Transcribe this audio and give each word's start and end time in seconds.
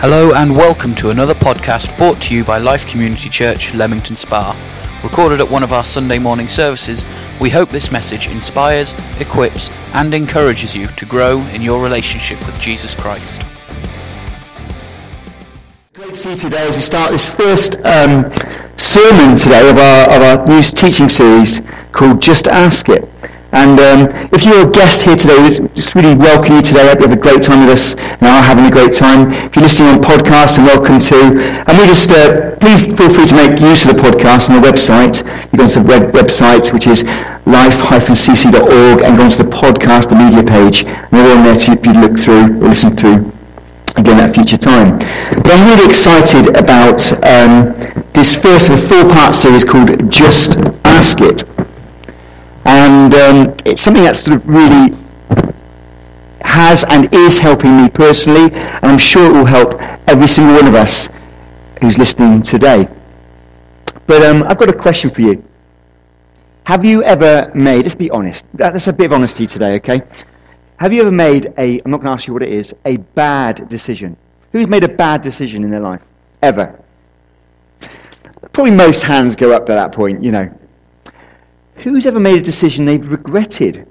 Hello 0.00 0.34
and 0.34 0.54
welcome 0.54 0.94
to 0.96 1.08
another 1.08 1.32
podcast 1.32 1.96
brought 1.96 2.20
to 2.20 2.34
you 2.34 2.44
by 2.44 2.58
Life 2.58 2.86
Community 2.86 3.30
Church, 3.30 3.74
Leamington 3.74 4.14
Spa. 4.14 4.54
Recorded 5.02 5.40
at 5.40 5.50
one 5.50 5.62
of 5.62 5.72
our 5.72 5.82
Sunday 5.82 6.18
morning 6.18 6.48
services, 6.48 7.06
we 7.40 7.48
hope 7.48 7.70
this 7.70 7.90
message 7.90 8.26
inspires, 8.26 8.92
equips, 9.18 9.70
and 9.94 10.12
encourages 10.12 10.76
you 10.76 10.86
to 10.86 11.06
grow 11.06 11.40
in 11.46 11.62
your 11.62 11.82
relationship 11.82 12.38
with 12.46 12.60
Jesus 12.60 12.94
Christ. 12.94 13.40
Great 15.94 16.12
to 16.12 16.14
see 16.14 16.30
you 16.32 16.36
today 16.36 16.68
as 16.68 16.76
we 16.76 16.82
start 16.82 17.10
this 17.10 17.30
first 17.30 17.76
um, 17.76 18.30
sermon 18.76 19.38
today 19.38 19.70
of 19.70 19.78
our, 19.78 20.14
of 20.14 20.22
our 20.22 20.46
new 20.46 20.62
teaching 20.62 21.08
series 21.08 21.62
called 21.92 22.20
Just 22.20 22.48
Ask 22.48 22.90
It. 22.90 23.08
And 23.56 23.80
um, 23.80 24.28
if 24.36 24.44
you're 24.44 24.68
a 24.68 24.70
guest 24.70 25.00
here 25.00 25.16
today, 25.16 25.40
we 25.40 25.68
just 25.72 25.94
really 25.94 26.14
welcome 26.14 26.56
you 26.56 26.60
today. 26.60 26.84
I 26.84 26.88
hope 26.92 27.00
you 27.00 27.08
have 27.08 27.16
a 27.16 27.20
great 27.20 27.40
time 27.40 27.64
with 27.64 27.72
us 27.72 27.96
and 27.96 28.28
are 28.28 28.44
having 28.44 28.66
a 28.66 28.70
great 28.70 28.92
time. 28.92 29.32
If 29.32 29.56
you're 29.56 29.64
listening 29.64 29.96
on 29.96 29.98
podcast, 30.04 30.60
and 30.60 30.68
welcome 30.68 31.00
too. 31.00 31.40
And 31.40 31.72
we 31.72 31.88
just, 31.88 32.12
uh, 32.12 32.52
please 32.60 32.84
feel 32.84 33.08
free 33.08 33.24
to 33.24 33.34
make 33.34 33.56
use 33.58 33.88
of 33.88 33.96
the 33.96 34.02
podcast 34.04 34.52
on 34.52 34.60
the 34.60 34.64
website. 34.68 35.24
You 35.52 35.56
go 35.56 35.64
onto 35.64 35.80
the 35.80 35.88
web- 35.88 36.12
website, 36.12 36.70
which 36.74 36.86
is 36.86 37.02
life-cc.org, 37.48 39.00
and 39.00 39.16
go 39.16 39.24
onto 39.24 39.40
the 39.40 39.48
podcast, 39.48 40.12
the 40.12 40.20
media 40.20 40.44
page, 40.44 40.84
and 40.84 41.08
they're 41.16 41.24
all 41.24 41.42
there 41.42 41.56
to 41.56 41.70
you 41.72 41.76
to 41.80 42.00
look 42.04 42.20
through 42.20 42.60
or 42.60 42.68
listen 42.68 42.94
through 42.94 43.32
again 43.96 44.20
at 44.20 44.28
a 44.28 44.34
future 44.34 44.60
time. 44.60 44.98
But 45.32 45.56
I'm 45.56 45.64
really 45.64 45.88
excited 45.88 46.52
about 46.60 47.00
um, 47.24 47.72
this 48.12 48.36
first 48.36 48.68
of 48.68 48.84
a 48.84 48.86
four-part 48.86 49.34
series 49.34 49.64
called 49.64 50.12
Just 50.12 50.58
Ask 50.84 51.22
It. 51.22 51.55
And 52.66 53.14
um, 53.14 53.56
it's 53.64 53.80
something 53.80 54.02
that 54.02 54.16
sort 54.16 54.36
of 54.36 54.48
really 54.48 54.96
has 56.40 56.84
and 56.90 57.12
is 57.14 57.38
helping 57.38 57.76
me 57.76 57.88
personally, 57.88 58.52
and 58.52 58.84
I'm 58.84 58.98
sure 58.98 59.26
it 59.26 59.32
will 59.32 59.44
help 59.44 59.74
every 60.08 60.26
single 60.26 60.54
one 60.54 60.66
of 60.66 60.74
us 60.74 61.08
who's 61.80 61.98
listening 61.98 62.42
today. 62.42 62.88
But 64.06 64.22
um, 64.22 64.42
I've 64.44 64.58
got 64.58 64.68
a 64.68 64.72
question 64.72 65.10
for 65.10 65.20
you. 65.20 65.44
Have 66.64 66.84
you 66.84 67.04
ever 67.04 67.52
made, 67.54 67.82
let's 67.82 67.94
be 67.94 68.10
honest, 68.10 68.44
that's 68.54 68.88
a 68.88 68.92
bit 68.92 69.06
of 69.06 69.12
honesty 69.12 69.46
today, 69.46 69.74
okay? 69.76 70.02
Have 70.78 70.92
you 70.92 71.02
ever 71.02 71.12
made 71.12 71.52
a, 71.58 71.78
I'm 71.84 71.90
not 71.90 71.98
going 71.98 72.06
to 72.06 72.10
ask 72.10 72.26
you 72.26 72.32
what 72.32 72.42
it 72.42 72.50
is, 72.50 72.74
a 72.84 72.96
bad 72.96 73.68
decision? 73.68 74.16
Who's 74.52 74.66
made 74.68 74.82
a 74.82 74.88
bad 74.88 75.22
decision 75.22 75.62
in 75.62 75.70
their 75.70 75.80
life? 75.80 76.02
Ever? 76.42 76.82
Probably 78.52 78.72
most 78.72 79.02
hands 79.02 79.36
go 79.36 79.52
up 79.52 79.62
at 79.70 79.74
that 79.74 79.92
point, 79.92 80.22
you 80.22 80.32
know. 80.32 80.50
Who's 81.78 82.06
ever 82.06 82.18
made 82.18 82.38
a 82.38 82.42
decision 82.42 82.84
they've 82.84 83.08
regretted? 83.08 83.86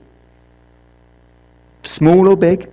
Small 1.84 2.30
or 2.30 2.36
big? 2.36 2.72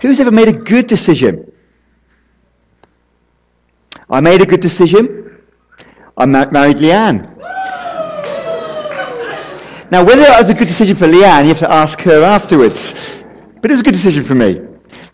Who's 0.00 0.20
ever 0.20 0.30
made 0.30 0.48
a 0.48 0.52
good 0.52 0.86
decision? 0.86 1.50
I 4.08 4.20
made 4.20 4.42
a 4.42 4.46
good 4.46 4.60
decision. 4.60 5.40
I 6.16 6.26
married 6.26 6.76
Leanne. 6.76 7.30
Now, 9.90 10.04
whether 10.04 10.22
that 10.22 10.38
was 10.38 10.50
a 10.50 10.54
good 10.54 10.68
decision 10.68 10.96
for 10.96 11.06
Leanne, 11.06 11.42
you 11.42 11.48
have 11.48 11.58
to 11.58 11.72
ask 11.72 12.00
her 12.00 12.22
afterwards. 12.22 13.20
But 13.60 13.70
it 13.70 13.74
was 13.74 13.80
a 13.80 13.84
good 13.84 13.94
decision 13.94 14.24
for 14.24 14.34
me. 14.34 14.60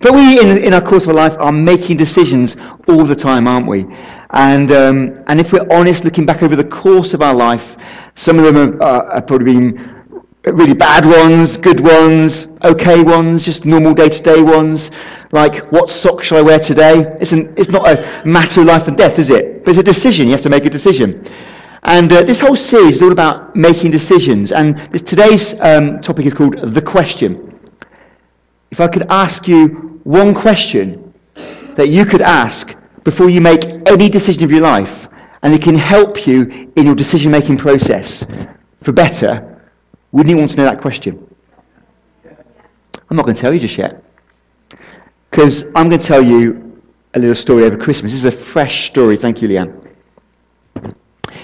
But 0.01 0.15
we, 0.15 0.41
in, 0.41 0.57
in 0.57 0.73
our 0.73 0.81
course 0.81 1.07
of 1.07 1.15
life, 1.15 1.37
are 1.39 1.53
making 1.53 1.99
decisions 1.99 2.57
all 2.89 3.05
the 3.05 3.15
time, 3.15 3.47
aren't 3.47 3.67
we? 3.67 3.85
And, 4.31 4.73
um, 4.73 5.25
and 5.27 5.39
if 5.39 5.53
we're 5.53 5.67
honest, 5.71 6.05
looking 6.05 6.25
back 6.25 6.43
over 6.43 6.57
the 6.57 6.65
course 6.65 7.13
of 7.13 7.21
our 7.21 7.35
life, 7.35 7.77
some 8.15 8.39
of 8.39 8.45
them 8.45 8.55
have, 8.55 8.81
uh, 8.81 9.15
have 9.15 9.27
probably 9.27 9.55
been 9.55 10.01
really 10.45 10.73
bad 10.73 11.05
ones, 11.05 11.59
good 11.59 11.81
ones, 11.81 12.49
okay 12.65 13.03
ones, 13.03 13.45
just 13.45 13.67
normal 13.67 13.93
day-to-day 13.93 14.41
ones, 14.41 14.91
like 15.33 15.71
what 15.71 15.91
socks 15.91 16.27
shall 16.27 16.39
I 16.39 16.43
wear 16.43 16.59
today? 16.59 17.15
It's, 17.21 17.33
an, 17.33 17.53
it's 17.59 17.69
not 17.69 17.87
a 17.87 18.23
matter 18.25 18.63
of 18.63 18.69
life 18.69 18.89
and 18.89 18.97
death, 18.97 19.19
is 19.19 19.29
it? 19.29 19.65
But 19.65 19.73
it's 19.73 19.81
a 19.81 19.83
decision. 19.83 20.27
You 20.27 20.33
have 20.33 20.43
to 20.43 20.49
make 20.49 20.65
a 20.65 20.71
decision. 20.71 21.27
And 21.85 22.11
uh, 22.11 22.23
this 22.23 22.39
whole 22.39 22.57
series 22.57 22.97
is 22.97 23.03
all 23.03 23.13
about 23.13 23.55
making 23.55 23.91
decisions. 23.91 24.53
And 24.53 24.79
today's 25.07 25.61
um, 25.61 26.01
topic 26.01 26.25
is 26.25 26.33
called 26.33 26.57
The 26.75 26.83
Question. 26.83 27.59
If 28.71 28.81
I 28.81 28.89
could 28.89 29.07
ask 29.11 29.47
you 29.47 29.90
one 30.11 30.35
question 30.35 31.15
that 31.77 31.89
you 31.89 32.05
could 32.05 32.21
ask 32.21 32.77
before 33.05 33.31
you 33.31 33.41
make 33.41 33.65
any 33.89 34.09
decision 34.09 34.43
of 34.43 34.51
your 34.51 34.61
life, 34.61 35.07
and 35.43 35.55
it 35.55 35.63
can 35.63 35.77
help 35.77 36.27
you 36.27 36.71
in 36.75 36.85
your 36.85 36.97
decision-making 36.97 37.57
process 37.57 38.27
for 38.83 38.93
better, 38.93 39.63
wouldn't 40.11 40.31
you 40.31 40.37
want 40.37 40.51
to 40.51 40.57
know 40.57 40.65
that 40.65 40.81
question? 40.81 41.25
I'm 42.27 43.17
not 43.17 43.25
going 43.25 43.37
to 43.37 43.41
tell 43.41 43.55
you 43.55 43.61
just 43.61 43.79
yet. 43.79 44.03
Because 45.31 45.65
I'm 45.77 45.89
going 45.89 46.01
to 46.01 46.07
tell 46.07 46.23
you 46.23 46.81
a 47.15 47.19
little 47.19 47.37
story 47.37 47.65
over 47.65 47.77
Christmas. 47.77 48.13
This 48.13 48.25
is 48.25 48.35
a 48.35 48.37
fresh 48.37 48.87
story. 48.87 49.17
Thank 49.17 49.41
you, 49.41 49.49
Leanne. 49.49 49.73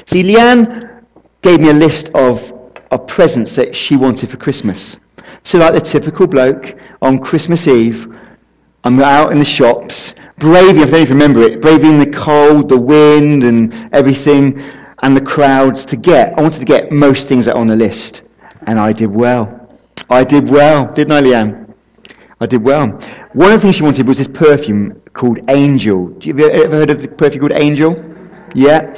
See, 0.06 0.24
Leanne 0.24 1.04
gave 1.42 1.60
me 1.60 1.70
a 1.70 1.72
list 1.72 2.10
of, 2.14 2.52
of 2.90 3.06
presents 3.06 3.54
that 3.54 3.74
she 3.76 3.96
wanted 3.96 4.30
for 4.30 4.36
Christmas. 4.36 4.96
So, 5.44 5.58
like 5.58 5.74
the 5.74 5.80
typical 5.80 6.26
bloke, 6.26 6.76
on 7.00 7.20
Christmas 7.20 7.68
Eve, 7.68 8.15
I'm 8.86 9.00
out 9.00 9.32
in 9.32 9.40
the 9.40 9.44
shops, 9.44 10.14
braving, 10.38 10.80
I 10.80 10.86
don't 10.86 11.02
even 11.02 11.18
remember 11.18 11.40
it, 11.40 11.60
braving 11.60 11.98
the 11.98 12.06
cold, 12.06 12.68
the 12.68 12.78
wind, 12.78 13.42
and 13.42 13.92
everything, 13.92 14.60
and 15.02 15.16
the 15.16 15.20
crowds 15.20 15.84
to 15.86 15.96
get. 15.96 16.38
I 16.38 16.40
wanted 16.40 16.60
to 16.60 16.64
get 16.64 16.92
most 16.92 17.26
things 17.26 17.46
that 17.46 17.56
are 17.56 17.60
on 17.60 17.66
the 17.66 17.74
list. 17.74 18.22
And 18.68 18.78
I 18.78 18.92
did 18.92 19.10
well. 19.10 19.76
I 20.08 20.22
did 20.22 20.48
well, 20.48 20.86
didn't 20.92 21.14
I, 21.14 21.20
Leanne? 21.20 21.74
I 22.40 22.46
did 22.46 22.62
well. 22.62 22.86
One 23.32 23.50
of 23.50 23.60
the 23.60 23.62
things 23.62 23.74
she 23.74 23.82
wanted 23.82 24.06
was 24.06 24.18
this 24.18 24.28
perfume 24.28 25.02
called 25.14 25.40
Angel. 25.50 26.06
Do 26.06 26.28
you 26.28 26.48
ever 26.48 26.76
heard 26.76 26.90
of 26.90 27.02
the 27.02 27.08
perfume 27.08 27.40
called 27.40 27.60
Angel? 27.60 28.00
Yeah? 28.54 28.94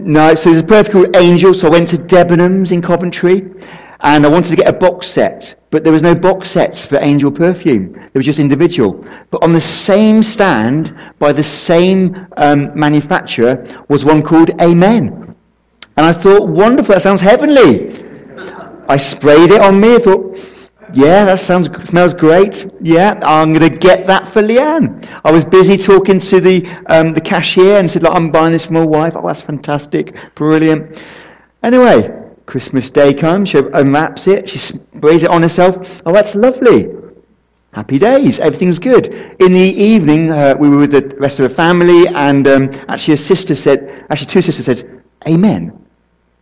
No, 0.00 0.34
so 0.34 0.50
there's 0.50 0.64
a 0.64 0.66
perfume 0.66 1.04
called 1.04 1.16
Angel, 1.16 1.54
so 1.54 1.68
I 1.68 1.70
went 1.70 1.90
to 1.90 1.96
Debenhams 1.96 2.72
in 2.72 2.82
Coventry, 2.82 3.48
and 4.00 4.26
I 4.26 4.28
wanted 4.28 4.50
to 4.50 4.56
get 4.56 4.68
a 4.68 4.72
box 4.72 5.06
set, 5.06 5.54
but 5.70 5.84
there 5.84 5.92
was 5.92 6.02
no 6.02 6.14
box 6.14 6.50
sets 6.50 6.84
for 6.84 6.98
Angel 7.00 7.30
perfume. 7.30 7.94
It 7.96 8.14
was 8.14 8.26
just 8.26 8.38
individual. 8.38 9.04
But 9.30 9.42
on 9.42 9.52
the 9.52 9.60
same 9.60 10.22
stand, 10.22 10.94
by 11.18 11.32
the 11.32 11.42
same 11.42 12.26
um, 12.36 12.78
manufacturer, 12.78 13.66
was 13.88 14.04
one 14.04 14.22
called 14.22 14.50
Amen. 14.60 15.34
And 15.96 16.06
I 16.06 16.12
thought, 16.12 16.48
wonderful, 16.48 16.94
that 16.94 17.02
sounds 17.02 17.22
heavenly. 17.22 18.04
I 18.88 18.96
sprayed 18.98 19.50
it 19.50 19.60
on 19.60 19.80
me. 19.80 19.94
I 19.94 19.98
thought, 19.98 20.36
yeah, 20.92 21.24
that 21.24 21.40
sounds 21.40 21.68
smells 21.88 22.14
great. 22.14 22.66
Yeah, 22.80 23.18
I'm 23.22 23.52
going 23.52 23.70
to 23.70 23.76
get 23.76 24.06
that 24.06 24.32
for 24.32 24.42
Leanne. 24.42 25.20
I 25.24 25.32
was 25.32 25.44
busy 25.44 25.76
talking 25.76 26.20
to 26.20 26.40
the 26.40 26.66
um, 26.86 27.12
the 27.12 27.20
cashier 27.20 27.78
and 27.78 27.90
said, 27.90 28.02
Look, 28.02 28.14
I'm 28.14 28.30
buying 28.30 28.52
this 28.52 28.66
for 28.66 28.74
my 28.74 28.84
wife. 28.84 29.14
Oh, 29.16 29.26
that's 29.26 29.42
fantastic, 29.42 30.14
brilliant. 30.34 31.04
Anyway, 31.62 32.25
Christmas 32.46 32.90
Day 32.90 33.12
comes. 33.12 33.50
She 33.50 33.58
unwraps 33.58 34.26
it. 34.28 34.48
She 34.48 34.58
sprays 34.58 35.24
it 35.24 35.30
on 35.30 35.42
herself. 35.42 36.00
Oh, 36.06 36.12
that's 36.12 36.34
lovely. 36.34 36.88
Happy 37.72 37.98
days. 37.98 38.38
Everything's 38.38 38.78
good. 38.78 39.08
In 39.38 39.52
the 39.52 39.60
evening, 39.60 40.30
uh, 40.30 40.54
we 40.58 40.68
were 40.68 40.78
with 40.78 40.92
the 40.92 41.14
rest 41.18 41.40
of 41.40 41.50
the 41.50 41.54
family, 41.54 42.06
and 42.08 42.48
um, 42.48 42.70
actually, 42.88 43.12
her 43.12 43.22
sister 43.22 43.54
said, 43.54 44.06
actually, 44.08 44.28
two 44.28 44.40
sisters 44.40 44.64
said, 44.64 45.02
Amen. 45.28 45.84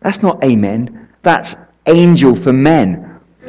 That's 0.00 0.22
not 0.22 0.44
amen. 0.44 1.08
That's 1.22 1.56
angel 1.86 2.36
for 2.36 2.52
men. 2.52 3.18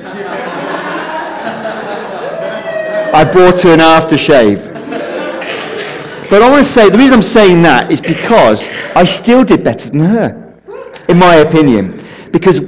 I 3.14 3.24
bought 3.32 3.62
her 3.62 3.74
an 3.74 3.80
aftershave. 3.80 4.74
But 6.30 6.42
I 6.42 6.50
want 6.50 6.66
to 6.66 6.74
say, 6.74 6.90
the 6.90 6.98
reason 6.98 7.16
I'm 7.16 7.22
saying 7.22 7.62
that 7.64 7.92
is 7.92 8.02
because 8.02 8.68
I 8.96 9.04
still 9.04 9.44
did 9.44 9.64
better 9.64 9.90
than 9.90 10.00
her, 10.00 10.56
in 11.08 11.20
my 11.20 11.36
opinion. 11.36 12.05
Because 12.36 12.60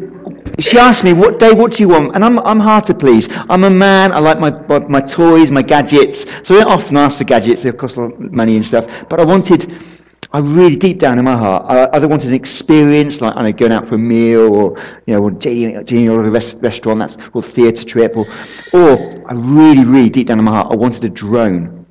she 0.59 0.77
asked 0.77 1.03
me, 1.03 1.11
what 1.11 1.39
day, 1.39 1.51
what 1.51 1.73
do 1.73 1.83
you 1.83 1.89
want? 1.89 2.15
And 2.15 2.23
I'm, 2.23 2.39
I'm 2.39 2.57
hard 2.61 2.85
to 2.85 2.93
please. 2.93 3.27
I'm 3.49 3.65
a 3.65 3.69
man, 3.69 4.13
I 4.13 4.19
like 4.19 4.39
my, 4.39 4.51
my, 4.87 5.01
toys, 5.01 5.51
my 5.51 5.61
gadgets. 5.61 6.25
So 6.43 6.57
I 6.57 6.63
often 6.63 6.95
ask 6.95 7.17
for 7.17 7.25
gadgets, 7.25 7.63
they 7.63 7.73
cost 7.73 7.97
a 7.97 8.03
lot 8.03 8.13
of 8.13 8.31
money 8.31 8.55
and 8.55 8.65
stuff. 8.65 8.87
But 9.09 9.19
I 9.19 9.25
wanted, 9.25 9.83
I 10.31 10.39
really, 10.39 10.77
deep 10.77 10.99
down 10.99 11.19
in 11.19 11.25
my 11.25 11.35
heart, 11.35 11.65
I 11.67 11.89
either 11.97 12.07
wanted 12.07 12.29
an 12.29 12.33
experience, 12.35 13.19
like 13.19 13.35
I 13.35 13.43
know, 13.43 13.51
going 13.51 13.73
out 13.73 13.89
for 13.89 13.95
a 13.95 13.97
meal, 13.97 14.53
or 14.55 14.77
you 15.05 15.15
know, 15.15 15.21
or 15.21 15.31
or 15.31 16.25
a 16.25 16.29
rest, 16.29 16.55
restaurant, 16.61 16.99
that's 16.99 17.17
or 17.33 17.41
theatre 17.41 17.83
trip, 17.83 18.15
or, 18.15 18.25
or 18.71 19.29
I 19.29 19.33
really, 19.33 19.83
really, 19.83 20.09
deep 20.09 20.27
down 20.27 20.39
in 20.39 20.45
my 20.45 20.51
heart, 20.51 20.71
I 20.71 20.77
wanted 20.77 21.03
a 21.03 21.09
drone. 21.09 21.85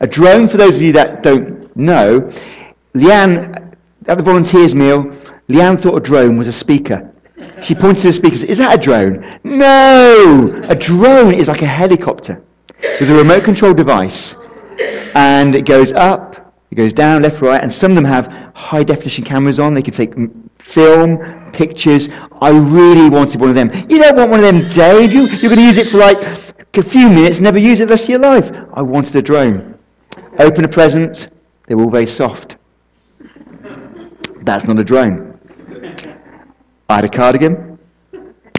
A 0.00 0.06
drone, 0.06 0.48
for 0.48 0.56
those 0.56 0.74
of 0.74 0.80
you 0.80 0.92
that 0.94 1.22
don't 1.22 1.76
know, 1.76 2.32
Leanne 2.94 3.76
at 4.08 4.16
the 4.16 4.22
volunteers 4.22 4.74
meal, 4.74 5.14
Leanne 5.52 5.80
thought 5.80 5.96
a 5.96 6.00
drone 6.00 6.36
was 6.36 6.48
a 6.48 6.52
speaker. 6.52 7.10
She 7.62 7.74
pointed 7.74 8.02
to 8.02 8.06
the 8.08 8.12
speaker 8.12 8.32
and 8.32 8.40
said, 8.40 8.50
"Is 8.50 8.58
that 8.58 8.78
a 8.78 8.80
drone?" 8.80 9.40
No, 9.44 10.62
a 10.68 10.74
drone 10.74 11.34
is 11.34 11.48
like 11.48 11.62
a 11.62 11.66
helicopter 11.66 12.42
with 13.00 13.10
a 13.10 13.14
remote 13.14 13.44
control 13.44 13.74
device, 13.74 14.34
and 15.14 15.54
it 15.54 15.66
goes 15.66 15.92
up 15.92 16.32
it 16.72 16.76
goes 16.76 16.94
down, 16.94 17.20
left, 17.20 17.42
right, 17.42 17.62
and 17.62 17.70
some 17.70 17.90
of 17.90 17.96
them 17.96 18.04
have 18.06 18.32
high 18.54 18.82
definition 18.82 19.24
cameras 19.24 19.60
on. 19.60 19.74
They 19.74 19.82
can 19.82 19.92
take 19.92 20.14
film, 20.58 21.50
pictures. 21.52 22.08
I 22.40 22.48
really 22.48 23.10
wanted 23.10 23.42
one 23.42 23.50
of 23.50 23.54
them. 23.54 23.70
You 23.90 24.02
don't 24.02 24.16
want 24.16 24.30
one 24.30 24.42
of 24.42 24.46
them, 24.46 24.66
Dave. 24.70 25.12
You, 25.12 25.26
you're 25.26 25.54
going 25.54 25.56
to 25.56 25.66
use 25.66 25.76
it 25.76 25.88
for 25.88 25.98
like 25.98 26.22
A 26.78 26.82
few 26.82 27.10
minutes, 27.10 27.40
never 27.40 27.58
use 27.58 27.80
it 27.80 27.88
the 27.88 27.92
rest 27.92 28.04
of 28.04 28.08
your 28.08 28.20
life. 28.20 28.50
I 28.72 28.80
wanted 28.80 29.14
a 29.16 29.20
drone. 29.20 29.78
Open 30.38 30.64
a 30.64 30.68
present, 30.68 31.28
they 31.66 31.74
were 31.74 31.82
all 31.82 31.90
very 31.90 32.06
soft. 32.06 32.56
That's 34.40 34.64
not 34.64 34.78
a 34.78 34.84
drone. 34.84 35.31
I 36.92 36.96
had 36.96 37.04
a 37.06 37.08
cardigan, 37.08 37.78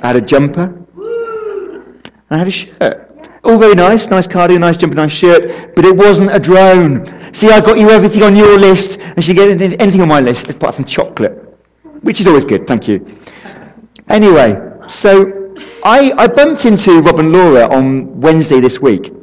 I 0.02 0.08
had 0.08 0.16
a 0.16 0.22
jumper, 0.22 0.64
and 0.64 2.32
I 2.32 2.38
had 2.40 2.48
a 2.48 2.52
shirt. 2.52 3.30
All 3.44 3.60
very 3.60 3.76
nice, 3.76 4.08
nice 4.08 4.26
cardigan, 4.26 4.62
nice 4.62 4.76
jumper, 4.76 4.96
nice 4.96 5.12
shirt, 5.12 5.76
but 5.76 5.86
it 5.86 5.96
wasn't 5.96 6.36
a 6.36 6.40
drone. 6.40 7.32
See, 7.32 7.52
I 7.52 7.62
got 7.62 7.78
you 7.78 7.92
everything 7.92 8.24
on 8.24 8.36
your 8.36 8.58
list, 8.58 9.00
and 9.00 9.24
she 9.24 9.36
get 9.36 9.62
anything 9.62 10.02
on 10.02 10.08
my 10.08 10.20
list 10.20 10.48
apart 10.48 10.74
from 10.74 10.86
chocolate, 10.86 11.34
which 12.02 12.22
is 12.22 12.26
always 12.26 12.44
good, 12.44 12.66
thank 12.66 12.88
you. 12.88 13.20
Anyway, 14.10 14.60
so 14.88 15.54
I, 15.84 16.12
I 16.18 16.26
bumped 16.26 16.66
into 16.66 17.02
Rob 17.02 17.20
and 17.20 17.32
Laura 17.32 17.72
on 17.72 18.20
Wednesday 18.20 18.60
this 18.60 18.80
week, 18.80 19.14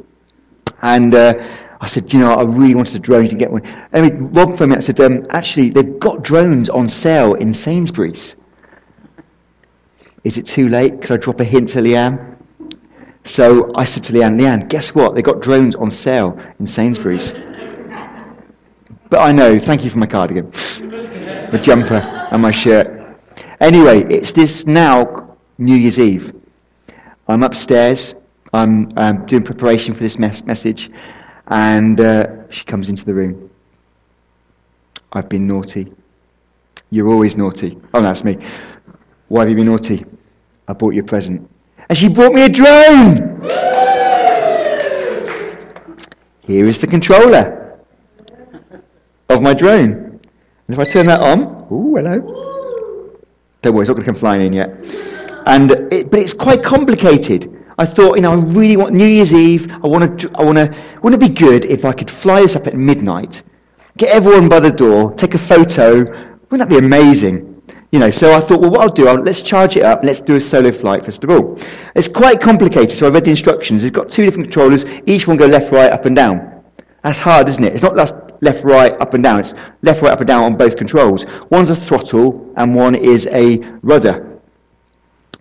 and 0.83 1.13
uh, 1.13 1.33
I 1.81 1.87
said, 1.87 2.13
you 2.13 2.19
know, 2.19 2.33
I 2.33 2.43
really 2.43 2.75
wanted 2.75 2.95
a 2.95 2.99
drone 2.99 3.27
to 3.27 3.35
get 3.35 3.51
one. 3.51 3.63
Mean, 3.91 4.31
Rob 4.31 4.57
phoned 4.57 4.69
me 4.69 4.75
and 4.75 4.83
said, 4.83 5.01
um, 5.01 5.25
actually, 5.31 5.69
they've 5.69 5.99
got 5.99 6.23
drones 6.23 6.69
on 6.69 6.87
sale 6.87 7.33
in 7.33 7.53
Sainsbury's. 7.53 8.37
Is 10.23 10.37
it 10.37 10.45
too 10.45 10.67
late? 10.67 11.01
Could 11.01 11.11
I 11.11 11.17
drop 11.17 11.39
a 11.39 11.43
hint 11.43 11.69
to 11.69 11.79
Leanne? 11.79 12.37
So 13.23 13.71
I 13.75 13.83
said 13.83 14.03
to 14.05 14.13
Leanne, 14.13 14.39
Leanne, 14.39 14.67
guess 14.67 14.93
what? 14.93 15.15
They've 15.15 15.23
got 15.23 15.41
drones 15.41 15.75
on 15.75 15.91
sale 15.91 16.39
in 16.59 16.67
Sainsbury's. 16.67 17.33
But 19.09 19.19
I 19.19 19.31
know, 19.31 19.59
thank 19.59 19.83
you 19.83 19.89
for 19.89 19.99
my 19.99 20.05
cardigan, 20.05 20.51
my 21.51 21.57
jumper, 21.57 22.01
and 22.31 22.41
my 22.41 22.51
shirt. 22.51 23.17
Anyway, 23.59 24.03
it's 24.05 24.31
this 24.31 24.65
now 24.65 25.37
New 25.57 25.75
Year's 25.75 25.99
Eve. 25.99 26.33
I'm 27.27 27.43
upstairs. 27.43 28.15
I'm 28.53 28.91
um, 28.97 29.25
doing 29.25 29.43
preparation 29.43 29.93
for 29.93 30.01
this 30.01 30.17
mes- 30.17 30.43
message. 30.43 30.89
And 31.47 31.99
uh, 31.99 32.49
she 32.49 32.63
comes 32.65 32.89
into 32.89 33.05
the 33.05 33.13
room. 33.13 33.49
I've 35.13 35.29
been 35.29 35.47
naughty. 35.47 35.91
You're 36.89 37.09
always 37.09 37.37
naughty. 37.37 37.77
Oh, 37.93 38.01
that's 38.01 38.23
me. 38.23 38.37
Why 39.31 39.43
have 39.43 39.49
you 39.49 39.55
been 39.55 39.67
naughty? 39.67 40.03
I 40.67 40.73
bought 40.73 40.93
you 40.93 41.03
a 41.03 41.05
present. 41.05 41.49
And 41.87 41.97
she 41.97 42.09
brought 42.09 42.33
me 42.33 42.43
a 42.43 42.49
drone! 42.49 43.39
Here 46.41 46.67
is 46.67 46.79
the 46.79 46.87
controller 46.87 47.79
of 49.29 49.41
my 49.41 49.53
drone. 49.53 49.93
And 49.93 50.19
if 50.67 50.79
I 50.79 50.83
turn 50.83 51.05
that 51.05 51.21
on, 51.21 51.65
oh, 51.71 51.95
hello. 51.95 53.17
Don't 53.61 53.73
worry, 53.73 53.83
it's 53.83 53.87
not 53.87 53.93
going 53.93 54.05
to 54.05 54.11
come 54.11 54.19
flying 54.19 54.41
in 54.41 54.51
yet. 54.51 54.69
And 55.45 55.71
it, 55.93 56.11
but 56.11 56.19
it's 56.19 56.33
quite 56.33 56.61
complicated. 56.61 57.57
I 57.79 57.85
thought, 57.85 58.17
you 58.17 58.23
know, 58.23 58.33
I 58.33 58.35
really 58.35 58.75
want 58.75 58.93
New 58.93 59.07
Year's 59.07 59.33
Eve. 59.33 59.71
I 59.71 59.87
want 59.87 60.19
to, 60.19 60.31
I 60.35 60.43
want 60.43 60.57
to. 60.57 60.77
Wouldn't 61.03 61.23
it 61.23 61.29
be 61.29 61.33
good 61.33 61.63
if 61.63 61.85
I 61.85 61.93
could 61.93 62.11
fly 62.11 62.41
this 62.41 62.57
up 62.57 62.67
at 62.67 62.75
midnight, 62.75 63.43
get 63.95 64.13
everyone 64.13 64.49
by 64.49 64.59
the 64.59 64.71
door, 64.71 65.13
take 65.13 65.35
a 65.35 65.39
photo? 65.39 65.99
Wouldn't 65.99 66.59
that 66.59 66.67
be 66.67 66.79
amazing? 66.79 67.50
You 67.91 67.99
know, 67.99 68.09
so 68.09 68.33
I 68.33 68.39
thought, 68.39 68.61
well, 68.61 68.71
what 68.71 68.81
I'll 68.81 68.89
do, 68.89 69.07
I'll, 69.07 69.21
let's 69.21 69.41
charge 69.41 69.75
it 69.75 69.83
up. 69.83 70.01
Let's 70.01 70.21
do 70.21 70.37
a 70.37 70.41
solo 70.41 70.71
flight 70.71 71.03
first 71.03 71.23
of 71.25 71.29
all. 71.29 71.59
It's 71.93 72.07
quite 72.07 72.39
complicated. 72.39 72.91
So 72.91 73.07
I 73.07 73.09
read 73.09 73.25
the 73.25 73.31
instructions. 73.31 73.83
It's 73.83 73.93
got 73.93 74.09
two 74.09 74.23
different 74.23 74.45
controllers. 74.45 74.85
Each 75.05 75.27
one 75.27 75.35
go 75.35 75.45
left, 75.45 75.71
right, 75.73 75.91
up, 75.91 76.05
and 76.05 76.15
down. 76.15 76.63
That's 77.03 77.19
hard, 77.19 77.49
isn't 77.49 77.63
it? 77.63 77.73
It's 77.73 77.83
not 77.83 77.95
left, 77.95 78.63
right, 78.63 78.93
up, 79.01 79.13
and 79.13 79.23
down. 79.23 79.41
It's 79.41 79.53
left, 79.81 80.01
right, 80.01 80.11
up, 80.11 80.19
and 80.19 80.27
down 80.27 80.43
on 80.43 80.55
both 80.55 80.77
controls. 80.77 81.25
One's 81.49 81.69
a 81.69 81.75
throttle, 81.75 82.53
and 82.55 82.75
one 82.75 82.95
is 82.95 83.27
a 83.27 83.57
rudder. 83.81 84.39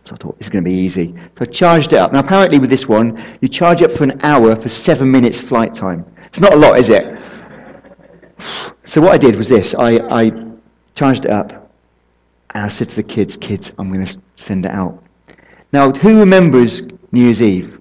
So 0.04 0.14
I 0.14 0.16
thought, 0.16 0.36
is 0.40 0.48
going 0.48 0.64
to 0.64 0.68
be 0.68 0.74
easy. 0.76 1.14
So 1.38 1.42
I 1.42 1.44
charged 1.44 1.92
it 1.92 1.98
up. 1.98 2.12
Now, 2.12 2.20
apparently 2.20 2.58
with 2.58 2.70
this 2.70 2.88
one, 2.88 3.22
you 3.42 3.48
charge 3.48 3.82
it 3.82 3.90
up 3.90 3.96
for 3.96 4.04
an 4.04 4.18
hour 4.24 4.56
for 4.56 4.68
seven 4.68 5.10
minutes 5.10 5.40
flight 5.40 5.74
time. 5.74 6.04
It's 6.26 6.40
not 6.40 6.54
a 6.54 6.56
lot, 6.56 6.78
is 6.78 6.88
it? 6.88 7.16
So 8.84 9.00
what 9.02 9.12
I 9.12 9.18
did 9.18 9.36
was 9.36 9.48
this. 9.48 9.74
I, 9.74 9.98
I 10.10 10.32
charged 10.94 11.26
it 11.26 11.30
up, 11.30 11.59
and 12.54 12.64
I 12.64 12.68
said 12.68 12.88
to 12.90 12.96
the 12.96 13.02
kids, 13.02 13.36
kids, 13.36 13.72
I'm 13.78 13.92
going 13.92 14.04
to 14.04 14.20
send 14.36 14.64
it 14.64 14.72
out. 14.72 15.02
Now, 15.72 15.92
who 15.92 16.18
remembers 16.18 16.82
New 17.12 17.24
Year's 17.24 17.40
Eve? 17.40 17.78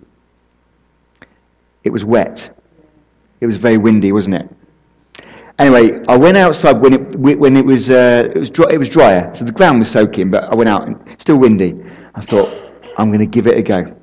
It 1.83 1.89
was 1.92 2.06
wet. 2.06 2.56
It 3.42 3.45
was 3.45 3.57
very 3.57 3.77
windy, 3.77 4.12
wasn't 4.12 4.36
it? 4.36 4.50
Anyway, 5.57 6.04
I 6.07 6.16
went 6.16 6.38
outside 6.38 6.80
when 6.80 6.94
it, 6.94 7.16
when 7.18 7.57
it 7.57 7.66
was, 7.66 7.89
uh, 7.89 8.31
it, 8.33 8.39
was 8.39 8.50
dry, 8.50 8.68
it 8.71 8.77
was 8.77 8.89
drier, 8.89 9.33
so 9.36 9.44
the 9.44 9.51
ground 9.51 9.80
was 9.80 9.92
soaking, 9.92 10.31
but 10.31 10.44
I 10.44 10.56
went 10.56 10.69
out 10.69 10.88
and 10.88 10.98
still 11.19 11.38
windy. 11.38 11.75
I 12.16 12.21
thought, 12.21 12.54
I'm 12.98 13.10
going 13.10 13.19
to 13.19 13.25
give 13.25 13.48
it 13.48 13.57
a 13.57 13.62
go. 13.62 13.95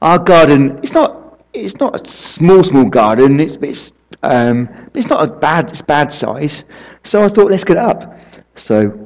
Our 0.00 0.18
garden, 0.18 0.78
it's 0.78 0.92
not, 0.92 1.40
it's 1.52 1.76
not 1.76 2.00
a 2.00 2.08
small, 2.08 2.62
small 2.62 2.88
garden. 2.88 3.40
It's, 3.40 3.56
it's, 3.60 3.92
um, 4.22 4.68
it's 4.94 5.08
not 5.08 5.24
a 5.24 5.26
bad, 5.26 5.70
it's 5.70 5.82
bad 5.82 6.12
size. 6.12 6.64
So 7.04 7.22
I 7.22 7.28
thought, 7.28 7.50
let's 7.50 7.64
get 7.64 7.76
up. 7.76 8.18
So, 8.56 9.03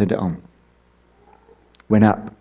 turned 0.00 0.12
it 0.12 0.18
on. 0.18 0.42
Went 1.88 2.04
up. 2.04 2.32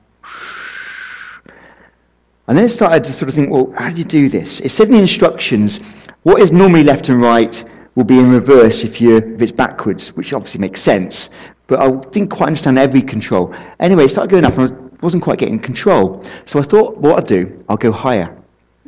And 2.48 2.58
then 2.58 2.66
it 2.66 2.70
started 2.70 3.04
to 3.04 3.14
sort 3.14 3.30
of 3.30 3.36
think, 3.36 3.52
well, 3.52 3.72
how 3.78 3.90
do 3.90 3.98
you 3.98 4.04
do 4.04 4.30
this? 4.30 4.60
It 4.62 4.70
said 4.70 4.88
in 4.88 4.94
the 4.94 5.00
instructions, 5.00 5.80
what 6.24 6.42
is 6.42 6.52
normally 6.52 6.84
left 6.84 7.10
and 7.10 7.22
right 7.22 7.64
will 7.96 8.04
be 8.04 8.18
in 8.18 8.32
reverse 8.32 8.84
if, 8.84 9.00
you 9.00 9.18
if 9.18 9.42
it's 9.42 9.52
backwards, 9.52 10.10
which 10.16 10.34
obviously 10.34 10.60
makes 10.60 10.82
sense 10.82 11.30
but 11.70 11.80
I 11.82 11.92
didn't 11.92 12.30
quite 12.32 12.48
understand 12.48 12.80
every 12.80 13.02
control. 13.02 13.54
Anyway, 13.80 14.06
it 14.06 14.10
started 14.10 14.32
going 14.32 14.44
up, 14.44 14.58
and 14.58 14.74
I 14.74 14.76
wasn't 15.02 15.22
quite 15.24 15.38
getting 15.38 15.60
control. 15.60 16.24
So 16.48 16.60
I 16.60 16.64
thought, 16.64 16.98
what 16.98 17.16
I'll 17.16 17.26
do, 17.26 17.64
I'll 17.70 17.78
go 17.78 17.92
higher. 17.92 18.36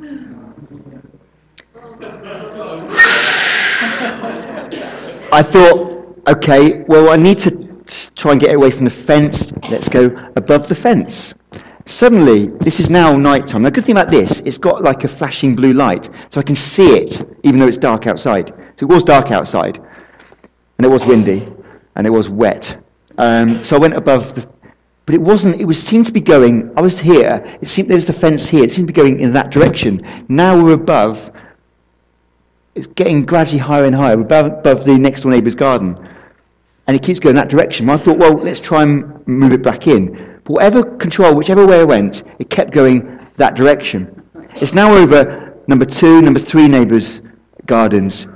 I 5.31 5.43
thought, 5.43 6.17
okay, 6.27 6.83
well, 6.87 7.11
I 7.11 7.17
need 7.17 7.37
to 7.37 7.70
try 8.15 8.31
and 8.31 8.41
get 8.41 8.55
away 8.55 8.71
from 8.71 8.85
the 8.85 8.91
fence. 8.91 9.51
Let's 9.69 9.89
go 9.89 10.05
above 10.35 10.67
the 10.67 10.75
fence. 10.75 11.33
Suddenly, 11.85 12.47
this 12.61 12.79
is 12.79 12.89
now 12.89 13.17
night 13.17 13.47
time. 13.47 13.63
The 13.63 13.71
good 13.71 13.85
thing 13.85 13.97
about 13.97 14.11
this, 14.11 14.39
it's 14.41 14.57
got 14.57 14.83
like 14.83 15.03
a 15.03 15.07
flashing 15.07 15.55
blue 15.55 15.73
light, 15.73 16.09
so 16.29 16.39
I 16.39 16.43
can 16.43 16.55
see 16.55 16.95
it, 16.95 17.23
even 17.43 17.59
though 17.59 17.67
it's 17.67 17.77
dark 17.77 18.07
outside. 18.07 18.53
So 18.77 18.85
it 18.85 18.89
was 18.89 19.03
dark 19.03 19.31
outside, 19.31 19.77
and 19.77 20.85
it 20.85 20.89
was 20.89 21.05
windy 21.05 21.47
and 21.95 22.07
it 22.07 22.09
was 22.09 22.29
wet. 22.29 22.81
Um, 23.17 23.63
so 23.63 23.75
I 23.75 23.79
went 23.79 23.95
above 23.95 24.33
the, 24.35 24.47
but 25.05 25.15
it 25.15 25.21
wasn't, 25.21 25.59
it 25.59 25.65
was, 25.65 25.81
seemed 25.81 26.05
to 26.05 26.11
be 26.11 26.21
going, 26.21 26.71
I 26.77 26.81
was 26.81 26.99
here, 26.99 27.57
it 27.61 27.69
seemed 27.69 27.89
there 27.89 27.97
was 27.97 28.05
the 28.05 28.13
fence 28.13 28.47
here, 28.47 28.63
it 28.63 28.71
seemed 28.71 28.87
to 28.87 28.93
be 28.93 29.01
going 29.01 29.19
in 29.19 29.31
that 29.31 29.51
direction. 29.51 30.25
Now 30.29 30.61
we're 30.61 30.73
above, 30.73 31.31
it's 32.75 32.87
getting 32.87 33.25
gradually 33.25 33.59
higher 33.59 33.85
and 33.85 33.95
higher, 33.95 34.15
we're 34.15 34.23
above, 34.23 34.45
above 34.45 34.85
the 34.85 34.97
next 34.97 35.21
door 35.21 35.31
neighbour's 35.31 35.55
garden. 35.55 35.97
And 36.87 36.95
it 36.95 37.03
keeps 37.03 37.19
going 37.19 37.35
that 37.35 37.49
direction. 37.49 37.89
I 37.89 37.97
thought, 37.97 38.17
well, 38.17 38.33
let's 38.33 38.59
try 38.59 38.83
and 38.83 39.25
move 39.27 39.53
it 39.53 39.61
back 39.61 39.87
in. 39.87 40.39
But 40.43 40.53
whatever 40.53 40.83
control, 40.97 41.35
whichever 41.35 41.65
way 41.65 41.81
I 41.81 41.83
went, 41.83 42.23
it 42.39 42.49
kept 42.49 42.71
going 42.71 43.19
that 43.37 43.55
direction. 43.55 44.23
It's 44.55 44.73
now 44.73 44.93
over 44.93 45.57
number 45.67 45.85
two, 45.85 46.21
number 46.21 46.39
three 46.39 46.67
neighbours' 46.67 47.21
gardens. 47.65 48.27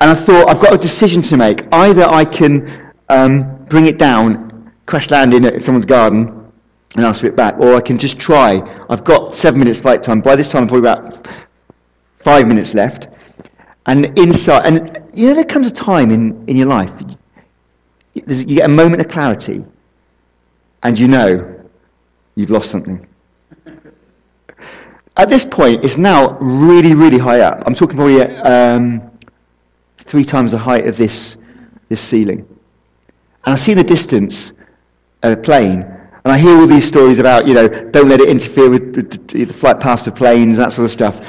And 0.00 0.10
I 0.10 0.14
thought, 0.14 0.50
I've 0.50 0.60
got 0.60 0.74
a 0.74 0.78
decision 0.78 1.22
to 1.22 1.36
make. 1.36 1.62
Either 1.72 2.04
I 2.04 2.24
can 2.24 2.92
um, 3.08 3.64
bring 3.66 3.86
it 3.86 3.96
down, 3.96 4.72
crash 4.86 5.10
land 5.10 5.32
in 5.32 5.60
someone's 5.60 5.86
garden, 5.86 6.52
and 6.96 7.04
ask 7.04 7.22
for 7.22 7.26
it 7.26 7.36
back, 7.36 7.58
or 7.58 7.74
I 7.74 7.80
can 7.80 7.98
just 7.98 8.18
try. 8.18 8.60
I've 8.88 9.04
got 9.04 9.34
seven 9.34 9.60
minutes 9.60 9.80
flight 9.80 10.02
time. 10.02 10.20
By 10.20 10.36
this 10.36 10.50
time, 10.50 10.62
I'm 10.62 10.68
probably 10.68 10.90
about 10.90 11.26
five 12.20 12.46
minutes 12.46 12.74
left. 12.74 13.08
And 13.86 14.16
inside, 14.18 14.66
and 14.66 15.03
you 15.14 15.28
know, 15.28 15.34
there 15.34 15.44
comes 15.44 15.66
a 15.66 15.72
time 15.72 16.10
in, 16.10 16.44
in 16.48 16.56
your 16.56 16.66
life, 16.66 16.92
you 18.14 18.44
get 18.44 18.66
a 18.66 18.72
moment 18.72 19.00
of 19.00 19.08
clarity, 19.08 19.64
and 20.82 20.98
you 20.98 21.08
know 21.08 21.64
you've 22.36 22.50
lost 22.50 22.70
something. 22.70 23.06
At 25.16 25.28
this 25.28 25.44
point, 25.44 25.84
it's 25.84 25.96
now 25.96 26.38
really, 26.40 26.94
really 26.94 27.18
high 27.18 27.40
up. 27.40 27.62
I'm 27.66 27.74
talking 27.74 27.96
probably 27.96 28.22
um, 28.22 29.10
three 29.98 30.24
times 30.24 30.52
the 30.52 30.58
height 30.58 30.86
of 30.86 30.96
this, 30.96 31.36
this 31.88 32.00
ceiling. 32.00 32.40
And 33.44 33.54
I 33.54 33.56
see 33.56 33.74
the 33.74 33.84
distance 33.84 34.52
a 35.22 35.36
plane, 35.36 35.82
and 35.82 36.32
I 36.32 36.38
hear 36.38 36.56
all 36.56 36.66
these 36.66 36.86
stories 36.86 37.18
about, 37.18 37.46
you 37.46 37.54
know, 37.54 37.68
don't 37.68 38.08
let 38.08 38.20
it 38.20 38.28
interfere 38.28 38.70
with, 38.70 38.94
with 38.94 39.28
the 39.28 39.54
flight 39.54 39.80
paths 39.80 40.06
of 40.06 40.14
planes, 40.14 40.56
that 40.56 40.72
sort 40.72 40.84
of 40.84 40.90
stuff. 40.90 41.20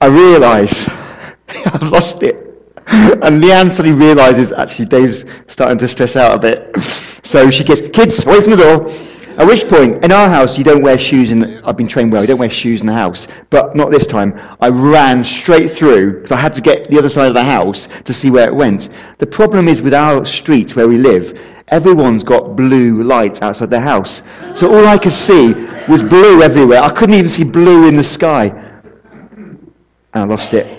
I 0.00 0.06
realise 0.06 0.88
I've 1.48 1.90
lost 1.90 2.22
it. 2.22 2.45
And 3.22 3.42
Leanne 3.42 3.70
suddenly 3.70 3.98
realises 3.98 4.52
actually 4.52 4.86
Dave's 4.86 5.24
starting 5.46 5.78
to 5.78 5.88
stress 5.88 6.16
out 6.16 6.34
a 6.34 6.38
bit. 6.38 6.76
So 7.24 7.50
she 7.50 7.64
gets, 7.64 7.80
kids, 7.96 8.24
away 8.24 8.40
from 8.40 8.50
the 8.50 8.56
door. 8.56 8.90
At 9.38 9.46
which 9.46 9.68
point, 9.68 10.04
in 10.04 10.12
our 10.12 10.28
house, 10.28 10.56
you 10.56 10.64
don't 10.64 10.82
wear 10.82 10.96
shoes 10.96 11.32
in, 11.32 11.62
I've 11.64 11.76
been 11.76 11.88
trained 11.88 12.12
well, 12.12 12.22
you 12.22 12.28
don't 12.28 12.38
wear 12.38 12.48
shoes 12.48 12.80
in 12.80 12.86
the 12.86 12.92
house. 12.92 13.26
But 13.50 13.74
not 13.74 13.90
this 13.90 14.06
time. 14.06 14.38
I 14.60 14.68
ran 14.68 15.24
straight 15.24 15.70
through, 15.70 16.14
because 16.14 16.32
I 16.32 16.36
had 16.36 16.52
to 16.54 16.60
get 16.60 16.90
the 16.90 16.98
other 16.98 17.10
side 17.10 17.28
of 17.28 17.34
the 17.34 17.44
house 17.44 17.88
to 18.04 18.12
see 18.12 18.30
where 18.30 18.46
it 18.46 18.54
went. 18.54 18.88
The 19.18 19.26
problem 19.26 19.68
is 19.68 19.82
with 19.82 19.92
our 19.92 20.24
street 20.24 20.76
where 20.76 20.88
we 20.88 20.96
live, 20.96 21.38
Everyone's 21.68 22.22
got 22.22 22.54
blue 22.54 23.02
lights 23.02 23.42
outside 23.42 23.70
their 23.70 23.80
house. 23.80 24.22
So 24.54 24.72
all 24.72 24.86
I 24.86 24.98
could 24.98 25.12
see 25.12 25.52
was 25.88 26.00
blue 26.00 26.40
everywhere. 26.40 26.80
I 26.80 26.90
couldn't 26.90 27.16
even 27.16 27.28
see 27.28 27.42
blue 27.42 27.88
in 27.88 27.96
the 27.96 28.04
sky. 28.04 28.46
And 29.36 29.72
I 30.14 30.22
lost 30.22 30.54
it. 30.54 30.75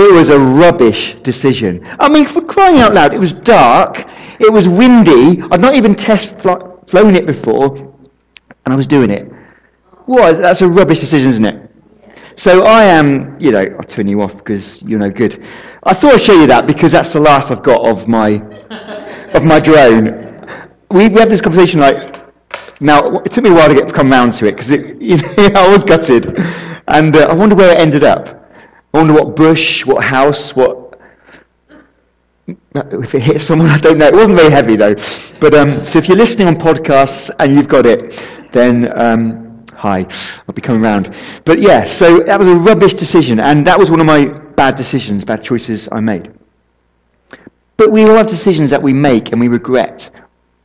It 0.00 0.12
was 0.14 0.30
a 0.30 0.38
rubbish 0.38 1.16
decision. 1.16 1.84
I 1.98 2.08
mean, 2.08 2.24
for 2.24 2.40
crying 2.40 2.78
out 2.78 2.94
loud, 2.94 3.12
it 3.12 3.18
was 3.18 3.32
dark, 3.32 4.04
it 4.38 4.52
was 4.52 4.68
windy, 4.68 5.42
I'd 5.50 5.60
not 5.60 5.74
even 5.74 5.96
test 5.96 6.38
flown 6.38 7.16
it 7.16 7.26
before, 7.26 7.76
and 7.76 8.72
I 8.72 8.76
was 8.76 8.86
doing 8.86 9.10
it. 9.10 9.28
What? 10.06 10.38
That's 10.38 10.62
a 10.62 10.68
rubbish 10.68 11.00
decision, 11.00 11.28
isn't 11.30 11.44
it? 11.44 11.70
So 12.36 12.64
I 12.64 12.84
am, 12.84 13.36
you 13.40 13.50
know, 13.50 13.58
I'll 13.58 13.82
turn 13.82 14.06
you 14.06 14.22
off 14.22 14.36
because 14.36 14.80
you're 14.82 15.00
no 15.00 15.10
good. 15.10 15.44
I 15.82 15.94
thought 15.94 16.14
I'd 16.14 16.22
show 16.22 16.40
you 16.40 16.46
that 16.46 16.68
because 16.68 16.92
that's 16.92 17.12
the 17.12 17.18
last 17.18 17.50
I've 17.50 17.64
got 17.64 17.84
of 17.84 18.06
my 18.06 18.40
of 19.34 19.44
my 19.44 19.58
drone. 19.58 20.46
We, 20.92 21.08
we 21.08 21.18
had 21.18 21.28
this 21.28 21.40
conversation 21.40 21.80
like 21.80 22.22
now. 22.80 23.00
It 23.24 23.32
took 23.32 23.42
me 23.42 23.50
a 23.50 23.52
while 23.54 23.68
to 23.68 23.74
get 23.74 23.92
come 23.92 24.10
round 24.10 24.34
to 24.34 24.46
it 24.46 24.52
because 24.52 24.70
you 24.70 25.16
know, 25.16 25.60
I 25.60 25.68
was 25.68 25.82
gutted, 25.82 26.38
and 26.86 27.16
uh, 27.16 27.26
I 27.28 27.34
wonder 27.34 27.56
where 27.56 27.72
it 27.72 27.80
ended 27.80 28.04
up. 28.04 28.47
I 28.98 29.00
wonder 29.02 29.14
what 29.14 29.36
bush, 29.36 29.86
what 29.86 30.02
house, 30.02 30.56
what 30.56 30.98
if 32.48 33.14
it 33.14 33.22
hit 33.22 33.40
someone. 33.40 33.68
I 33.70 33.78
don't 33.78 33.96
know. 33.96 34.08
It 34.08 34.14
wasn't 34.14 34.36
very 34.36 34.50
heavy 34.50 34.74
though. 34.74 34.96
But 35.38 35.54
um, 35.54 35.84
so 35.84 36.00
if 36.00 36.08
you're 36.08 36.16
listening 36.16 36.48
on 36.48 36.56
podcasts 36.56 37.30
and 37.38 37.54
you've 37.54 37.68
got 37.68 37.86
it, 37.86 38.20
then. 38.52 38.90
Um, 39.00 39.64
Hi, 39.76 40.04
I'll 40.48 40.54
be 40.54 40.60
coming 40.60 40.82
round. 40.82 41.14
But 41.44 41.60
yeah, 41.60 41.84
so 41.84 42.18
that 42.24 42.40
was 42.40 42.48
a 42.48 42.56
rubbish 42.56 42.94
decision, 42.94 43.38
and 43.38 43.64
that 43.68 43.78
was 43.78 43.92
one 43.92 44.00
of 44.00 44.06
my 44.06 44.26
bad 44.26 44.74
decisions, 44.74 45.24
bad 45.24 45.44
choices 45.44 45.88
I 45.92 46.00
made. 46.00 46.32
But 47.76 47.92
we 47.92 48.02
all 48.02 48.16
have 48.16 48.26
decisions 48.26 48.70
that 48.70 48.82
we 48.82 48.92
make 48.92 49.30
and 49.30 49.40
we 49.40 49.46
regret 49.46 50.10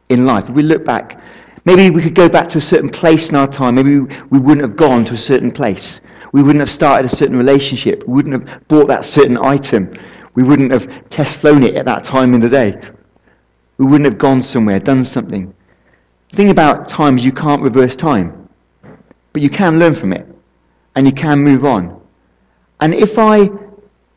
in 0.10 0.26
life. 0.26 0.46
If 0.50 0.56
we 0.56 0.64
look 0.64 0.84
back, 0.84 1.22
maybe 1.66 1.92
we 1.92 2.02
could 2.02 2.16
go 2.16 2.28
back 2.28 2.48
to 2.50 2.58
a 2.58 2.62
certain 2.62 2.90
place 2.90 3.30
in 3.30 3.36
our 3.36 3.46
time. 3.46 3.76
Maybe 3.76 4.00
we 4.00 4.40
wouldn't 4.40 4.66
have 4.66 4.76
gone 4.76 5.06
to 5.06 5.14
a 5.14 5.18
certain 5.18 5.52
place. 5.52 6.02
We 6.34 6.42
wouldn't 6.42 6.62
have 6.62 6.70
started 6.70 7.10
a 7.10 7.16
certain 7.16 7.38
relationship. 7.38 8.04
We 8.08 8.16
wouldn't 8.16 8.50
have 8.50 8.68
bought 8.68 8.88
that 8.88 9.06
certain 9.06 9.38
item. 9.38 9.94
We 10.34 10.44
wouldn't 10.44 10.72
have 10.72 11.08
test 11.10 11.38
flown 11.38 11.62
it 11.62 11.76
at 11.76 11.86
that 11.86 12.04
time 12.04 12.34
in 12.34 12.42
the 12.42 12.50
day. 12.50 12.76
We 13.78 13.86
wouldn't 13.86 14.06
have 14.06 14.18
gone 14.18 14.42
somewhere, 14.42 14.80
done 14.80 15.06
something. 15.06 15.54
The 16.32 16.36
thing 16.36 16.50
about 16.50 16.90
time 16.90 17.20
is 17.20 17.24
you 17.24 17.32
can't 17.32 17.62
reverse 17.62 17.96
time. 17.96 18.50
But 19.32 19.44
you 19.44 19.50
can 19.52 19.78
learn 19.78 19.94
from 19.94 20.12
it. 20.12 20.28
And 20.96 21.06
you 21.06 21.14
can 21.14 21.38
move 21.40 21.66
on. 21.66 22.02
And 22.82 22.96
if 22.96 23.20
I, 23.20 23.50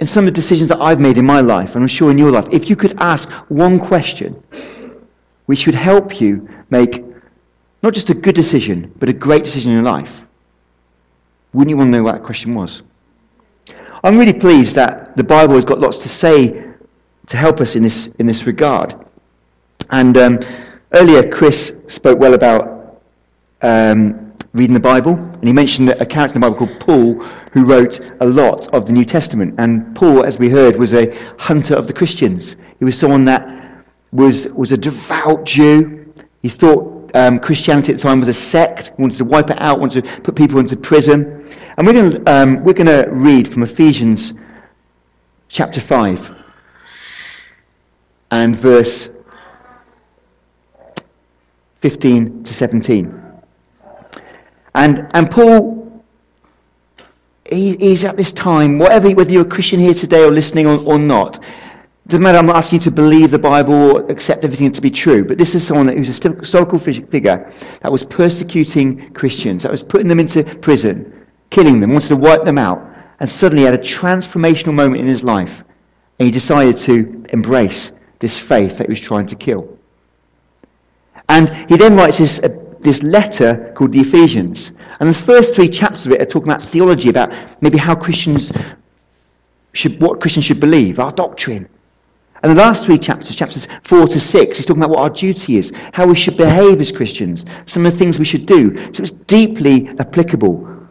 in 0.00 0.06
some 0.06 0.26
of 0.26 0.35
the 0.35 0.40
decisions 0.40 0.68
that 0.70 0.80
I've 0.80 1.00
made 1.00 1.18
in 1.18 1.26
my 1.26 1.42
life, 1.42 1.75
and 1.75 1.82
I'm 1.82 1.88
sure 1.88 2.11
in 2.11 2.16
your 2.16 2.32
life, 2.32 2.46
if 2.50 2.70
you 2.70 2.76
could 2.76 2.94
ask 2.99 3.30
one 3.49 3.78
question 3.78 4.42
which 5.44 5.66
would 5.66 5.75
help 5.75 6.18
you 6.20 6.49
make 6.70 7.04
not 7.82 7.92
just 7.92 8.08
a 8.08 8.14
good 8.14 8.35
decision, 8.35 8.90
but 8.99 9.08
a 9.08 9.12
great 9.12 9.44
decision 9.44 9.70
in 9.70 9.76
your 9.76 9.85
life, 9.85 10.25
wouldn't 11.56 11.70
you 11.70 11.76
want 11.78 11.88
to 11.88 11.92
know 11.92 12.02
what 12.02 12.12
that 12.12 12.22
question 12.22 12.54
was? 12.54 12.82
I'm 14.04 14.18
really 14.18 14.34
pleased 14.34 14.75
that 14.75 15.16
the 15.16 15.25
Bible 15.25 15.54
has 15.54 15.64
got 15.64 15.80
lots 15.80 15.96
to 16.02 16.08
say 16.08 16.66
to 17.28 17.36
help 17.38 17.62
us 17.62 17.76
in 17.76 17.82
this, 17.82 18.08
in 18.18 18.26
this 18.26 18.44
regard. 18.44 18.94
And 19.88 20.18
um, 20.18 20.38
earlier, 20.92 21.26
Chris 21.26 21.75
spoke 21.86 22.18
well 22.18 22.34
about 22.34 23.00
um, 23.62 24.34
reading 24.52 24.75
the 24.75 24.80
Bible, 24.80 25.14
and 25.14 25.44
he 25.44 25.52
mentioned 25.54 25.88
a 25.88 26.04
character 26.04 26.36
in 26.36 26.42
the 26.42 26.50
Bible 26.50 26.66
called 26.66 26.78
Paul, 26.78 27.22
who 27.52 27.64
wrote 27.64 28.00
a 28.20 28.26
lot 28.26 28.68
of 28.75 28.86
the 28.86 28.92
New 28.92 29.06
Testament. 29.06 29.54
And 29.56 29.96
Paul, 29.96 30.26
as 30.26 30.38
we 30.38 30.50
heard, 30.50 30.76
was 30.76 30.92
a 30.92 31.10
hunter 31.38 31.75
of 31.75 31.86
the 31.86 31.94
Christians. 31.94 32.56
He 32.80 32.84
was 32.84 32.98
someone 32.98 33.25
that 33.25 33.82
was, 34.12 34.48
was 34.52 34.72
a 34.72 34.76
devout 34.76 35.44
Jew. 35.44 36.12
He 36.42 36.50
thought 36.50 36.96
um, 37.16 37.38
Christianity 37.38 37.92
at 37.92 37.99
the 37.99 38.02
time 38.02 38.20
was 38.20 38.28
a 38.28 38.35
sect, 38.35 38.92
wanted 38.99 39.16
to 39.16 39.25
wipe 39.25 39.50
it 39.50 39.61
out, 39.61 39.80
wanted 39.80 40.04
to 40.04 40.20
put 40.20 40.37
people 40.37 40.61
into 40.61 40.76
prison. 40.76 41.49
And 41.76 41.87
we're 41.87 41.94
going 41.94 42.28
um, 42.28 42.62
we're 42.62 42.75
going 42.75 42.87
to 42.87 43.08
read 43.11 43.52
from 43.52 43.62
Ephesians 43.62 44.35
chapter 45.49 45.80
5 45.80 46.42
and 48.30 48.54
verse 48.56 49.08
15 51.80 52.44
to 52.44 52.54
17. 52.54 53.23
And, 54.75 55.06
and 55.14 55.30
Paul, 55.30 56.04
he, 57.49 57.76
he's 57.76 58.04
at 58.04 58.16
this 58.16 58.32
time, 58.32 58.78
whatever, 58.78 59.11
whether 59.11 59.32
you're 59.32 59.46
a 59.46 59.49
Christian 59.49 59.80
here 59.80 59.94
today 59.94 60.25
or 60.25 60.30
listening 60.30 60.66
or, 60.66 60.78
or 60.80 60.99
not, 60.99 61.42
doesn't 62.06 62.22
matter, 62.22 62.38
I'm 62.38 62.46
not 62.46 62.56
asking 62.56 62.78
you 62.78 62.84
to 62.84 62.90
believe 62.90 63.32
the 63.32 63.38
Bible 63.38 63.75
or 63.75 64.10
accept 64.10 64.44
everything 64.44 64.70
to 64.70 64.80
be 64.80 64.90
true, 64.90 65.25
but 65.25 65.38
this 65.38 65.54
is 65.54 65.66
someone 65.66 65.88
who's 65.88 66.08
a 66.08 66.30
historical 66.30 66.78
figure 66.78 67.52
that 67.82 67.90
was 67.90 68.04
persecuting 68.04 69.12
Christians, 69.12 69.64
that 69.64 69.72
was 69.72 69.82
putting 69.82 70.06
them 70.06 70.20
into 70.20 70.44
prison, 70.44 71.26
killing 71.50 71.80
them, 71.80 71.92
wanted 71.92 72.08
to 72.08 72.16
wipe 72.16 72.44
them 72.44 72.58
out, 72.58 72.80
and 73.18 73.28
suddenly 73.28 73.64
had 73.64 73.75
a 73.75 73.78
transformational 73.78 74.72
moment 74.72 75.00
in 75.00 75.06
his 75.06 75.25
life, 75.25 75.64
and 76.18 76.26
he 76.26 76.30
decided 76.30 76.76
to 76.76 77.25
embrace 77.30 77.90
this 78.20 78.38
faith 78.38 78.78
that 78.78 78.86
he 78.86 78.92
was 78.92 79.00
trying 79.00 79.26
to 79.26 79.34
kill. 79.34 79.76
And 81.28 81.52
he 81.68 81.76
then 81.76 81.96
writes 81.96 82.18
this 82.18 82.38
uh, 82.38 82.48
this 82.86 83.02
letter 83.02 83.72
called 83.75 83.92
the 83.92 84.00
Ephesians. 84.00 84.70
And 85.00 85.08
the 85.08 85.14
first 85.14 85.56
three 85.56 85.68
chapters 85.68 86.06
of 86.06 86.12
it 86.12 86.22
are 86.22 86.25
talking 86.25 86.48
about 86.48 86.62
theology, 86.62 87.08
about 87.08 87.32
maybe 87.60 87.78
how 87.78 87.96
Christians 87.96 88.52
should, 89.72 90.00
what 90.00 90.20
Christians 90.20 90.44
should 90.44 90.60
believe, 90.60 91.00
our 91.00 91.10
doctrine. 91.10 91.68
And 92.47 92.57
the 92.57 92.62
last 92.62 92.85
three 92.85 92.97
chapters, 92.97 93.35
chapters 93.35 93.67
four 93.83 94.07
to 94.07 94.21
six, 94.21 94.57
he's 94.57 94.67
talking 94.67 94.81
about 94.81 94.95
what 94.95 95.00
our 95.00 95.11
duty 95.11 95.57
is, 95.57 95.73
how 95.93 96.07
we 96.07 96.15
should 96.15 96.37
behave 96.37 96.81
as 96.81 96.93
Christians, 96.93 97.45
some 97.67 97.85
of 97.85 97.91
the 97.91 97.99
things 97.99 98.21
we 98.21 98.25
should 98.25 98.47
do. 98.47 98.76
So 98.95 99.03
it's 99.03 99.11
deeply 99.11 99.88
applicable. 99.99 100.87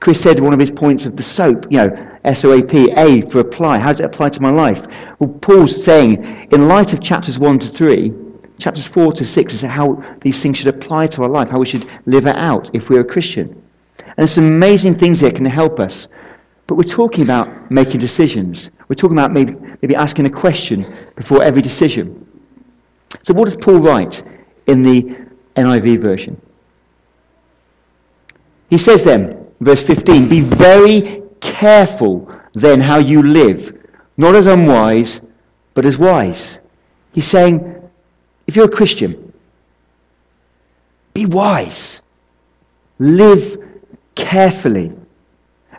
Chris 0.00 0.20
said 0.20 0.38
one 0.40 0.52
of 0.52 0.60
his 0.60 0.70
points 0.70 1.06
of 1.06 1.16
the 1.16 1.22
SOAP, 1.22 1.64
you 1.70 1.78
know, 1.78 2.18
S-O-A-P, 2.24 2.90
A 2.98 3.22
for 3.30 3.40
apply. 3.40 3.78
How 3.78 3.92
does 3.92 4.00
it 4.00 4.04
apply 4.04 4.28
to 4.28 4.42
my 4.42 4.50
life? 4.50 4.84
Well, 5.20 5.30
Paul's 5.40 5.82
saying, 5.82 6.22
in 6.52 6.68
light 6.68 6.92
of 6.92 7.00
chapters 7.00 7.38
1 7.38 7.58
to 7.60 7.68
3, 7.68 8.12
chapters 8.58 8.86
4 8.86 9.14
to 9.14 9.24
6 9.24 9.54
is 9.54 9.62
how 9.62 10.04
these 10.20 10.42
things 10.42 10.58
should 10.58 10.66
apply 10.66 11.06
to 11.06 11.22
our 11.22 11.30
life, 11.30 11.48
how 11.48 11.60
we 11.60 11.64
should 11.64 11.88
live 12.04 12.26
it 12.26 12.36
out 12.36 12.68
if 12.74 12.90
we're 12.90 13.00
a 13.00 13.04
Christian. 13.04 13.48
And 13.98 14.14
there's 14.18 14.32
some 14.32 14.44
amazing 14.44 14.96
things 14.96 15.20
here 15.20 15.30
can 15.30 15.46
help 15.46 15.80
us. 15.80 16.08
But 16.66 16.74
we're 16.74 16.82
talking 16.82 17.22
about 17.22 17.70
making 17.70 18.00
decisions. 18.00 18.70
We're 18.88 18.96
talking 18.96 19.16
about 19.16 19.32
maybe, 19.32 19.54
maybe 19.82 19.94
asking 19.94 20.26
a 20.26 20.30
question 20.30 21.08
before 21.14 21.42
every 21.42 21.62
decision. 21.62 22.26
So 23.22 23.34
what 23.34 23.44
does 23.46 23.56
Paul 23.56 23.78
write 23.78 24.22
in 24.66 24.82
the 24.82 25.16
NIV 25.56 26.00
version? 26.00 26.40
He 28.68 28.78
says 28.78 29.02
then, 29.02 29.46
verse 29.60 29.82
15, 29.82 30.28
be 30.28 30.40
very 30.40 31.22
careful 31.40 32.32
then 32.54 32.80
how 32.80 32.98
you 32.98 33.22
live, 33.22 33.78
not 34.16 34.34
as 34.34 34.46
unwise, 34.46 35.20
but 35.74 35.84
as 35.84 35.98
wise. 35.98 36.58
He's 37.12 37.28
saying, 37.28 37.90
if 38.46 38.56
you're 38.56 38.64
a 38.64 38.70
Christian, 38.70 39.32
be 41.14 41.26
wise. 41.26 42.00
Live 42.98 43.56
carefully. 44.14 44.92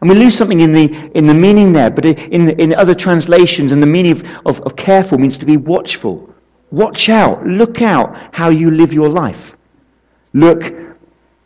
And 0.01 0.10
we 0.10 0.16
lose 0.16 0.38
something 0.38 0.60
in 0.60 0.72
the, 0.72 1.12
in 1.16 1.25
the 1.25 1.34
meaning 1.34 1.74
there, 1.74 1.89
but 1.89 2.06
in, 2.06 2.50
in 2.60 2.74
other 2.75 2.94
translations, 2.94 3.72
and 3.72 3.82
the 3.82 3.88
meaning 3.88 4.12
of, 4.12 4.24
of, 4.46 4.60
of 4.62 4.75
careful 4.75 5.18
means 5.18 5.38
to 5.39 5.46
be 5.46 5.58
watchful. 5.58 6.34
Watch 6.72 7.10
out. 7.10 7.46
Look 7.46 7.82
out 7.82 8.16
how 8.34 8.50
you 8.50 8.70
live 8.70 8.94
your 8.94 9.10
life. 9.10 9.56
Look 10.34 10.74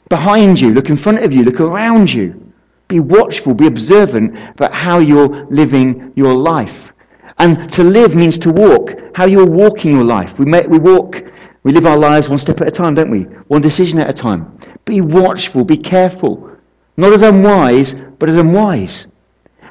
behind 0.10 0.60
you. 0.60 0.74
Look 0.74 0.90
in 0.90 0.98
front 0.98 1.24
of 1.24 1.32
you. 1.32 1.44
Look 1.44 1.60
around 1.62 2.12
you. 2.12 2.54
Be 2.88 3.00
watchful. 3.00 3.54
Be 3.54 3.68
observant 3.68 4.38
about 4.56 4.74
how 4.74 5.00
you're 5.00 5.46
living 5.46 6.12
your 6.16 6.34
life. 6.34 6.92
And 7.38 7.72
to 7.72 7.84
live 7.84 8.16
means 8.16 8.38
to 8.40 8.52
walk. 8.52 8.94
How 9.14 9.26
you're 9.26 9.46
walking 9.46 9.92
your 9.92 10.04
life. 10.04 10.38
We, 10.38 10.46
we 10.46 10.78
walk, 10.78 11.24
we 11.64 11.72
live 11.72 11.86
our 11.86 11.98
lives 11.98 12.28
one 12.28 12.40
step 12.40 12.60
at 12.62 12.68
a 12.68 12.72
time, 12.72 12.96
don't 12.96 13.10
we? 13.10 13.22
One 13.48 13.62
decision 13.62 14.00
at 14.00 14.10
a 14.10 14.14
time. 14.14 14.58
Be 14.86 15.02
watchful, 15.02 15.64
be 15.64 15.78
careful. 15.78 16.51
Not 17.02 17.14
as 17.14 17.24
unwise, 17.24 17.96
but 18.20 18.30
as 18.30 18.38
unwise. 18.38 19.08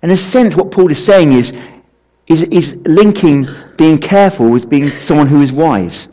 And 0.03 0.11
in 0.11 0.15
a 0.15 0.17
sense, 0.17 0.57
what 0.57 0.73
Paul 0.73 0.91
is 0.91 1.05
saying 1.05 1.31
is, 1.31 1.53
is, 2.27 2.43
is 2.43 2.75
linking 2.87 3.47
being 3.77 3.99
careful 3.99 4.51
with 4.51 4.69
being 4.69 4.91
someone 5.01 5.29
who 5.29 5.41
is 5.41 5.53
wise. 5.53 6.09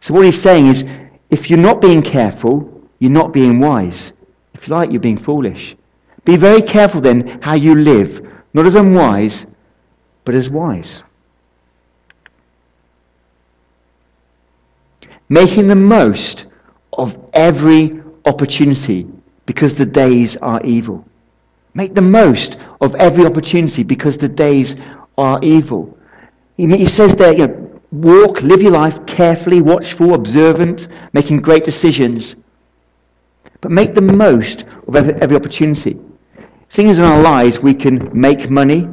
So 0.00 0.12
what 0.12 0.24
he's 0.24 0.42
saying 0.42 0.66
is, 0.66 0.84
if 1.30 1.48
you're 1.48 1.60
not 1.60 1.80
being 1.80 2.02
careful, 2.02 2.82
you're 2.98 3.12
not 3.12 3.32
being 3.32 3.60
wise. 3.60 4.10
If 4.54 4.66
you 4.66 4.74
like, 4.74 4.90
you're 4.90 5.00
being 5.00 5.16
foolish. 5.16 5.76
Be 6.24 6.34
very 6.34 6.60
careful 6.60 7.00
then 7.00 7.40
how 7.40 7.54
you 7.54 7.76
live, 7.76 8.26
not 8.52 8.66
as 8.66 8.74
unwise, 8.74 9.46
but 10.24 10.34
as 10.34 10.50
wise. 10.50 11.04
Making 15.28 15.68
the 15.68 15.76
most 15.76 16.46
of 16.94 17.16
every 17.32 18.02
opportunity 18.24 19.06
because 19.46 19.74
the 19.74 19.86
days 19.86 20.36
are 20.36 20.60
evil. 20.64 21.04
Make 21.74 21.94
the 21.94 22.02
most 22.02 22.58
of 22.80 22.94
every 22.96 23.24
opportunity 23.24 23.82
because 23.82 24.18
the 24.18 24.28
days 24.28 24.76
are 25.18 25.38
evil. 25.42 25.96
He, 26.56 26.86
says 26.86 27.14
there, 27.14 27.32
you 27.32 27.46
know, 27.48 27.80
walk, 27.90 28.42
live 28.42 28.62
your 28.62 28.72
life 28.72 29.04
carefully, 29.06 29.62
watchful, 29.62 30.14
observant, 30.14 30.88
making 31.12 31.38
great 31.38 31.64
decisions. 31.64 32.36
But 33.60 33.70
make 33.70 33.94
the 33.94 34.02
most 34.02 34.64
of 34.86 34.96
every, 34.96 35.14
every 35.14 35.36
opportunity. 35.36 35.98
Things 36.70 36.98
in 36.98 37.04
our 37.04 37.20
lives, 37.20 37.58
we 37.58 37.74
can 37.74 38.10
make 38.18 38.50
money, 38.50 38.88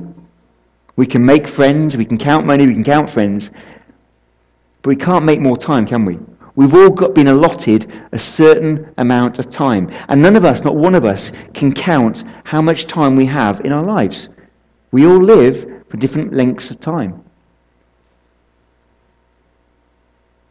we 0.95 1.05
can 1.05 1.25
make 1.25 1.47
friends, 1.47 1.95
we 1.95 2.05
can 2.05 2.17
count 2.17 2.45
money, 2.45 2.67
we 2.67 2.73
can 2.73 2.83
count 2.83 3.09
friends, 3.09 3.51
but 4.81 4.89
we 4.89 4.95
can't 4.95 5.25
make 5.25 5.39
more 5.39 5.57
time, 5.57 5.85
can 5.85 6.05
we? 6.05 6.19
We've 6.59 6.75
all 6.75 6.89
got 6.89 7.15
been 7.15 7.29
allotted 7.29 7.89
a 8.11 8.19
certain 8.19 8.93
amount 8.97 9.39
of 9.39 9.49
time. 9.49 9.89
And 10.09 10.21
none 10.21 10.35
of 10.35 10.43
us, 10.43 10.61
not 10.61 10.75
one 10.75 10.93
of 10.93 11.05
us, 11.05 11.31
can 11.53 11.71
count 11.71 12.25
how 12.43 12.61
much 12.61 12.85
time 12.85 13.15
we 13.15 13.25
have 13.27 13.61
in 13.61 13.71
our 13.71 13.81
lives. 13.81 14.27
We 14.91 15.07
all 15.07 15.23
live 15.23 15.85
for 15.87 15.95
different 15.95 16.33
lengths 16.33 16.69
of 16.69 16.81
time. 16.81 17.23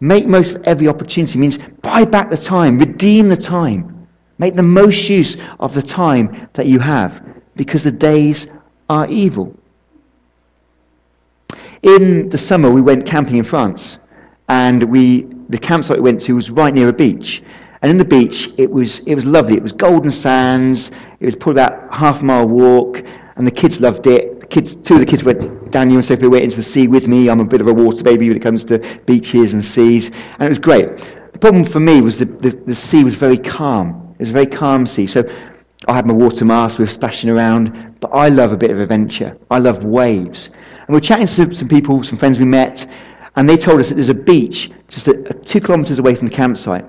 Make 0.01 0.27
most 0.27 0.55
of 0.55 0.63
every 0.63 0.89
opportunity 0.89 1.39
means 1.39 1.59
buy 1.83 2.07
back 2.07 2.31
the 2.31 2.39
time, 2.39 2.79
redeem 2.79 3.29
the 3.29 3.37
time. 3.37 4.09
Make 4.39 4.55
the 4.55 4.63
most 4.63 5.11
use 5.11 5.37
of 5.61 5.75
the 5.75 5.83
time 5.83 6.49
that 6.55 6.65
you 6.65 6.79
have 6.79 7.23
because 7.55 7.85
the 7.85 7.93
days 7.93 8.47
are 8.89 9.07
evil. 9.09 9.55
In 11.83 12.31
the 12.31 12.39
summer, 12.39 12.71
we 12.71 12.81
went 12.81 13.05
camping 13.05 13.37
in 13.37 13.45
France, 13.45 13.99
and 14.49 14.85
we, 14.85 15.29
the 15.49 15.59
campsite 15.59 15.97
we 15.97 16.03
went 16.03 16.21
to 16.23 16.35
was 16.35 16.51
right 16.51 16.75
near 16.75 16.89
a 16.89 16.93
beach. 16.93 17.43
And 17.83 17.91
in 17.91 17.97
the 17.97 18.05
beach, 18.05 18.53
it 18.57 18.71
was, 18.71 19.01
it 19.01 19.15
was 19.15 19.25
lovely. 19.25 19.57
It 19.57 19.63
was 19.63 19.73
golden 19.73 20.11
sands. 20.11 20.91
It 21.21 21.27
was 21.27 21.37
probably 21.37 21.63
about 21.63 21.95
half 21.95 22.23
a 22.23 22.25
mile 22.25 22.47
walk, 22.47 23.03
and 23.37 23.47
the 23.47 23.51
kids 23.51 23.81
loved 23.81 24.07
it. 24.07 24.41
The 24.41 24.47
kids, 24.47 24.77
two 24.77 24.95
of 24.95 25.01
the 25.01 25.07
kids 25.07 25.23
went, 25.23 25.71
Daniel 25.71 25.99
and 25.99 26.05
Sophie 26.05 26.27
went 26.27 26.45
into 26.45 26.57
the 26.57 26.63
sea 26.65 26.89
with 26.89 27.07
me. 27.07 27.31
I'm 27.31 27.41
a 27.41 27.45
bit 27.45 27.61
of 27.61 27.69
a 27.69 27.75
water 27.75 28.03
baby 28.03 28.29
when 28.29 28.37
it 28.37 28.43
comes 28.43 28.65
to 28.65 28.79
beaches 29.07 29.55
and 29.55 29.65
seas, 29.65 30.09
and 30.09 30.43
it 30.43 30.49
was 30.49 30.59
great. 30.59 30.99
The 31.33 31.39
problem 31.39 31.65
for 31.65 31.79
me 31.79 32.01
was 32.01 32.19
the, 32.19 32.25
the, 32.25 32.51
the 32.51 32.75
sea 32.75 33.05
was 33.05 33.15
very 33.15 33.39
calm. 33.39 34.15
It 34.15 34.23
was 34.23 34.31
a 34.31 34.33
very 34.33 34.47
calm 34.47 34.87
sea. 34.87 35.07
So 35.07 35.23
I 35.87 35.95
had 35.95 36.07
my 36.07 36.15
water 36.15 36.45
mask, 36.45 36.79
we 36.79 36.85
were 36.85 36.91
splashing 36.91 37.31
around, 37.31 37.97
but 38.01 38.09
I 38.09 38.29
love 38.29 38.51
a 38.51 38.57
bit 38.57 38.73
of 38.73 38.81
adventure. 38.81 39.39
I 39.51 39.59
love 39.59 39.85
waves. 39.85 40.49
And 40.49 40.89
we 40.89 40.95
were 40.95 41.01
chatting 41.01 41.27
to 41.29 41.55
some 41.55 41.69
people, 41.69 42.03
some 42.03 42.19
friends 42.19 42.41
we 42.41 42.45
met, 42.45 42.89
and 43.39 43.49
they 43.49 43.57
told 43.57 43.79
us 43.79 43.89
that 43.89 43.95
there's 43.95 44.09
a 44.09 44.15
beach 44.15 44.69
just 44.89 45.09
two 45.45 45.61
kilometres 45.61 46.01
away 46.01 46.17
from 46.17 46.27
the 46.27 46.35
campsite. 46.35 46.85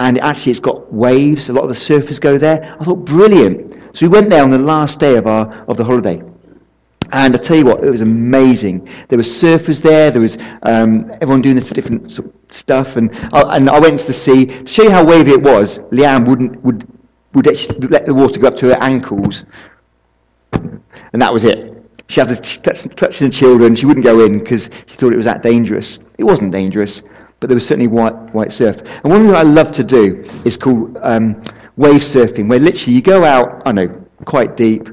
And 0.00 0.18
actually, 0.18 0.50
it's 0.50 0.60
got 0.60 0.92
waves. 0.92 1.48
A 1.48 1.52
lot 1.52 1.62
of 1.62 1.68
the 1.68 1.76
surfers 1.76 2.20
go 2.20 2.36
there. 2.36 2.76
I 2.80 2.82
thought, 2.82 3.04
brilliant. 3.04 3.96
So 3.96 4.06
we 4.06 4.08
went 4.08 4.28
there 4.28 4.42
on 4.42 4.50
the 4.50 4.58
last 4.58 4.98
day 4.98 5.16
of, 5.16 5.28
our, 5.28 5.64
of 5.68 5.76
the 5.76 5.84
holiday. 5.84 6.20
And 7.12 7.36
I 7.36 7.38
tell 7.38 7.56
you 7.56 7.66
what, 7.66 7.84
it 7.84 7.90
was 7.90 8.00
amazing. 8.00 8.88
There 9.10 9.16
were 9.16 9.22
surfers 9.22 9.80
there. 9.80 10.10
There 10.10 10.20
was 10.20 10.38
um, 10.64 11.08
everyone 11.20 11.40
doing 11.40 11.54
this 11.54 11.70
different 11.70 12.10
sort 12.10 12.26
of 12.26 12.52
stuff. 12.52 12.96
And 12.96 13.14
I, 13.32 13.56
and 13.56 13.70
I 13.70 13.78
went 13.78 14.00
to 14.00 14.06
the 14.08 14.12
sea 14.12 14.46
to 14.46 14.66
show 14.66 14.82
you 14.82 14.90
how 14.90 15.04
wavy 15.04 15.30
it 15.30 15.42
was. 15.42 15.78
Leanne 15.92 16.26
wouldn't 16.26 16.60
would 16.64 16.84
would 17.34 17.46
let 17.46 18.06
the 18.06 18.14
water 18.14 18.40
go 18.40 18.48
up 18.48 18.56
to 18.56 18.70
her 18.70 18.78
ankles, 18.80 19.44
and 20.52 21.22
that 21.22 21.32
was 21.32 21.44
it. 21.44 21.81
She 22.12 22.20
had 22.20 22.28
to 22.28 22.58
touch, 22.58 23.20
the 23.20 23.30
children. 23.30 23.74
She 23.74 23.86
wouldn't 23.86 24.04
go 24.04 24.20
in 24.20 24.38
because 24.38 24.68
she 24.84 24.96
thought 24.96 25.14
it 25.14 25.16
was 25.16 25.24
that 25.24 25.42
dangerous. 25.42 25.98
It 26.18 26.24
wasn't 26.24 26.52
dangerous, 26.52 27.02
but 27.40 27.48
there 27.48 27.54
was 27.54 27.66
certainly 27.66 27.88
white 27.88 28.12
white 28.34 28.52
surf. 28.52 28.82
And 28.82 29.04
one 29.04 29.22
thing 29.22 29.28
that 29.28 29.38
I 29.38 29.48
love 29.48 29.72
to 29.72 29.82
do 29.82 30.22
is 30.44 30.58
called 30.58 30.98
um, 31.00 31.42
wave 31.78 32.02
surfing, 32.02 32.50
where 32.50 32.58
literally 32.58 32.96
you 32.96 33.00
go 33.00 33.24
out, 33.24 33.62
I 33.64 33.72
know, 33.72 33.88
quite 34.26 34.58
deep. 34.58 34.90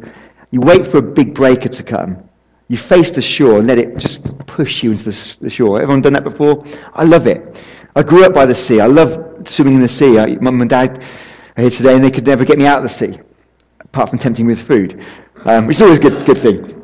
You 0.51 0.61
wait 0.61 0.87
for 0.87 0.99
a 0.99 1.01
big 1.01 1.35
breaker 1.35 1.67
to 1.67 1.83
come. 1.83 2.23
You 2.69 2.77
face 2.77 3.11
the 3.11 3.21
shore 3.21 3.57
and 3.57 3.67
let 3.67 3.79
it 3.79 3.97
just 3.97 4.23
push 4.47 4.81
you 4.81 4.91
into 4.91 5.11
the, 5.11 5.37
the 5.41 5.49
shore. 5.49 5.81
Everyone 5.81 6.01
done 6.01 6.13
that 6.13 6.23
before? 6.23 6.65
I 6.93 7.03
love 7.03 7.27
it. 7.27 7.61
I 7.97 8.01
grew 8.01 8.23
up 8.23 8.33
by 8.33 8.45
the 8.45 8.55
sea. 8.55 8.79
I 8.79 8.85
love 8.85 9.45
swimming 9.45 9.75
in 9.75 9.81
the 9.81 9.89
sea. 9.89 10.37
Mum 10.37 10.61
and 10.61 10.69
Dad 10.69 11.03
are 11.57 11.61
here 11.63 11.69
today, 11.69 11.95
and 11.95 12.01
they 12.01 12.11
could 12.11 12.25
never 12.25 12.45
get 12.45 12.57
me 12.57 12.65
out 12.65 12.77
of 12.77 12.83
the 12.83 12.89
sea, 12.89 13.19
apart 13.81 14.09
from 14.09 14.19
tempting 14.19 14.47
me 14.47 14.53
with 14.53 14.65
food, 14.65 15.03
um, 15.43 15.67
which 15.67 15.75
is 15.75 15.81
always 15.81 15.97
a 15.97 16.01
good, 16.01 16.25
good 16.25 16.37
thing. 16.37 16.78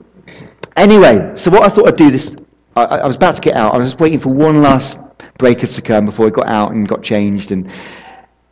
Anyway, 0.75 1.31
so 1.35 1.49
what 1.49 1.63
I 1.63 1.69
thought 1.69 1.87
I'd 1.87 1.95
do 1.95 2.11
this, 2.11 2.33
I, 2.75 2.83
I, 2.83 3.07
was 3.07 3.15
about 3.15 3.35
to 3.35 3.41
get 3.41 3.55
out. 3.55 3.73
I 3.73 3.77
was 3.77 3.87
just 3.87 3.99
waiting 3.99 4.19
for 4.19 4.33
one 4.33 4.61
last 4.61 4.99
breaker 5.37 5.67
to 5.67 5.81
come 5.81 6.05
before 6.05 6.27
I 6.27 6.29
got 6.29 6.47
out 6.47 6.71
and 6.71 6.87
got 6.87 7.01
changed. 7.01 7.51
And, 7.51 7.71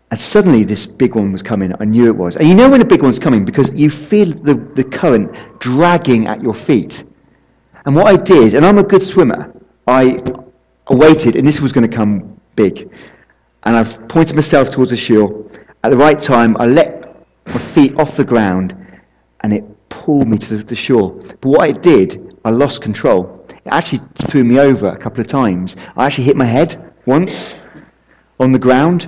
and 0.09 0.19
suddenly 0.19 0.63
this 0.63 0.86
big 0.86 1.15
one 1.15 1.33
was 1.33 1.41
coming. 1.41 1.73
I 1.79 1.86
knew 1.86 2.07
it 2.07 2.15
was. 2.15 2.38
And 2.38 2.47
you 2.47 2.55
know 2.55 2.69
when 2.69 2.81
a 2.81 2.86
big 2.86 3.01
one's 3.01 3.19
coming 3.19 3.43
because 3.43 3.73
you 3.73 3.89
feel 3.89 4.27
the, 4.27 4.55
the 4.75 4.83
current 4.83 5.36
dragging 5.59 6.27
at 6.27 6.41
your 6.41 6.53
feet. 6.53 7.03
And 7.86 7.95
what 7.95 8.07
I 8.07 8.15
did, 8.15 8.55
and 8.55 8.65
I'm 8.65 8.77
a 8.77 8.83
good 8.83 9.03
swimmer, 9.03 9.53
I 9.88 10.17
waited, 10.89 11.36
and 11.36 11.45
this 11.45 11.59
was 11.59 11.73
going 11.73 11.89
to 11.89 11.93
come 11.93 12.39
big. 12.55 12.89
And 13.63 13.75
I've 13.75 14.07
pointed 14.07 14.36
myself 14.36 14.69
towards 14.69 14.91
the 14.91 14.97
shore. 14.97 15.49
At 15.83 15.89
the 15.89 15.97
right 15.97 16.19
time, 16.19 16.55
I 16.57 16.67
let 16.67 17.17
my 17.47 17.59
feet 17.59 17.99
off 17.99 18.15
the 18.15 18.23
ground, 18.23 18.73
and 19.41 19.53
it 19.53 19.65
pulled 20.03 20.27
me 20.27 20.37
to 20.37 20.57
the 20.57 20.75
shore. 20.75 21.11
But 21.11 21.45
what 21.45 21.69
it 21.69 21.81
did, 21.81 22.37
I 22.43 22.49
lost 22.49 22.81
control. 22.81 23.45
It 23.49 23.61
actually 23.71 24.01
threw 24.27 24.43
me 24.43 24.59
over 24.59 24.89
a 24.89 24.97
couple 24.97 25.21
of 25.21 25.27
times. 25.27 25.77
I 25.95 26.05
actually 26.05 26.25
hit 26.25 26.35
my 26.35 26.45
head 26.45 26.93
once 27.05 27.55
on 28.39 28.51
the 28.51 28.59
ground, 28.59 29.07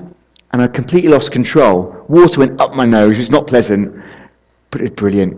and 0.54 0.62
I 0.62 0.68
completely 0.68 1.10
lost 1.10 1.32
control. 1.32 2.06
Water 2.08 2.40
went 2.40 2.62
up 2.62 2.74
my 2.74 2.86
nose. 2.86 3.16
It 3.16 3.20
was 3.20 3.30
not 3.30 3.46
pleasant, 3.46 3.94
but 4.72 4.80
it 4.80 4.84
was 4.84 4.92
brilliant. 4.92 5.38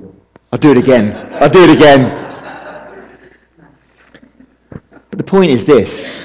I'll 0.52 0.60
do 0.60 0.72
it 0.72 0.78
again. 0.78 1.14
I'll 1.42 1.50
do 1.50 1.64
it 1.64 1.76
again. 1.76 2.24
But 5.10 5.18
the 5.18 5.24
point 5.24 5.50
is 5.50 5.66
this 5.66 6.22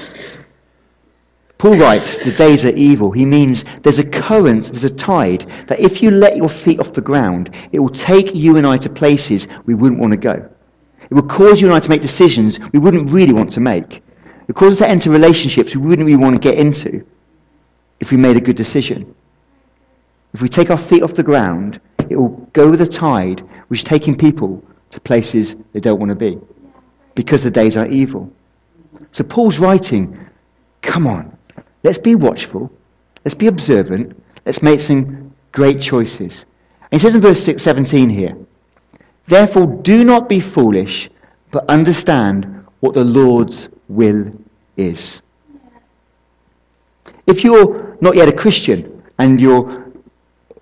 Paul 1.63 1.77
writes, 1.77 2.17
the 2.17 2.33
days 2.33 2.65
are 2.65 2.75
evil. 2.75 3.09
He 3.11 3.25
means 3.25 3.63
there's 3.83 3.97
a 3.97 4.03
current, 4.03 4.65
there's 4.65 4.83
a 4.83 4.89
tide, 4.89 5.49
that 5.69 5.79
if 5.79 6.03
you 6.03 6.11
let 6.11 6.35
your 6.35 6.49
feet 6.49 6.77
off 6.81 6.91
the 6.91 6.99
ground, 6.99 7.55
it 7.71 7.79
will 7.79 7.87
take 7.87 8.35
you 8.35 8.57
and 8.57 8.67
I 8.67 8.75
to 8.79 8.89
places 8.89 9.47
we 9.65 9.73
wouldn't 9.73 10.01
want 10.01 10.11
to 10.11 10.17
go. 10.17 10.49
It 11.09 11.13
will 11.13 11.23
cause 11.23 11.61
you 11.61 11.67
and 11.67 11.73
I 11.73 11.79
to 11.79 11.89
make 11.89 12.01
decisions 12.01 12.59
we 12.73 12.79
wouldn't 12.79 13.13
really 13.13 13.31
want 13.31 13.49
to 13.53 13.61
make. 13.61 13.95
It 13.95 14.03
will 14.49 14.55
cause 14.55 14.73
us 14.73 14.79
to 14.79 14.89
enter 14.89 15.09
relationships 15.09 15.73
we 15.73 15.87
wouldn't 15.87 16.05
really 16.05 16.21
want 16.21 16.35
to 16.35 16.41
get 16.41 16.57
into 16.57 17.01
if 18.01 18.11
we 18.11 18.17
made 18.17 18.35
a 18.35 18.41
good 18.41 18.57
decision. 18.57 19.15
If 20.33 20.41
we 20.41 20.49
take 20.49 20.69
our 20.69 20.77
feet 20.77 21.01
off 21.01 21.13
the 21.13 21.23
ground, 21.23 21.79
it 22.09 22.17
will 22.17 22.45
go 22.51 22.69
with 22.69 22.79
the 22.79 22.87
tide, 22.87 23.39
which 23.69 23.79
is 23.79 23.83
taking 23.85 24.17
people 24.17 24.61
to 24.91 24.99
places 24.99 25.55
they 25.71 25.79
don't 25.79 25.99
want 25.99 26.09
to 26.09 26.15
be 26.15 26.37
because 27.15 27.41
the 27.41 27.51
days 27.51 27.77
are 27.77 27.87
evil. 27.87 28.29
So 29.13 29.23
Paul's 29.23 29.59
writing, 29.59 30.27
come 30.81 31.07
on, 31.07 31.37
Let's 31.83 31.97
be 31.97 32.15
watchful. 32.15 32.71
Let's 33.23 33.35
be 33.35 33.47
observant. 33.47 34.21
Let's 34.45 34.61
make 34.61 34.79
some 34.79 35.33
great 35.51 35.81
choices. 35.81 36.45
And 36.91 37.01
he 37.01 37.05
says 37.05 37.15
in 37.15 37.21
verse 37.21 37.43
6, 37.43 37.61
17 37.61 38.09
here, 38.09 38.35
Therefore 39.27 39.65
do 39.81 40.03
not 40.03 40.27
be 40.27 40.39
foolish, 40.39 41.09
but 41.51 41.69
understand 41.69 42.65
what 42.81 42.93
the 42.93 43.03
Lord's 43.03 43.69
will 43.87 44.31
is. 44.75 45.21
If 47.25 47.43
you're 47.43 47.97
not 48.01 48.15
yet 48.15 48.27
a 48.27 48.33
Christian 48.33 49.01
and 49.17 49.39
you're, 49.39 49.91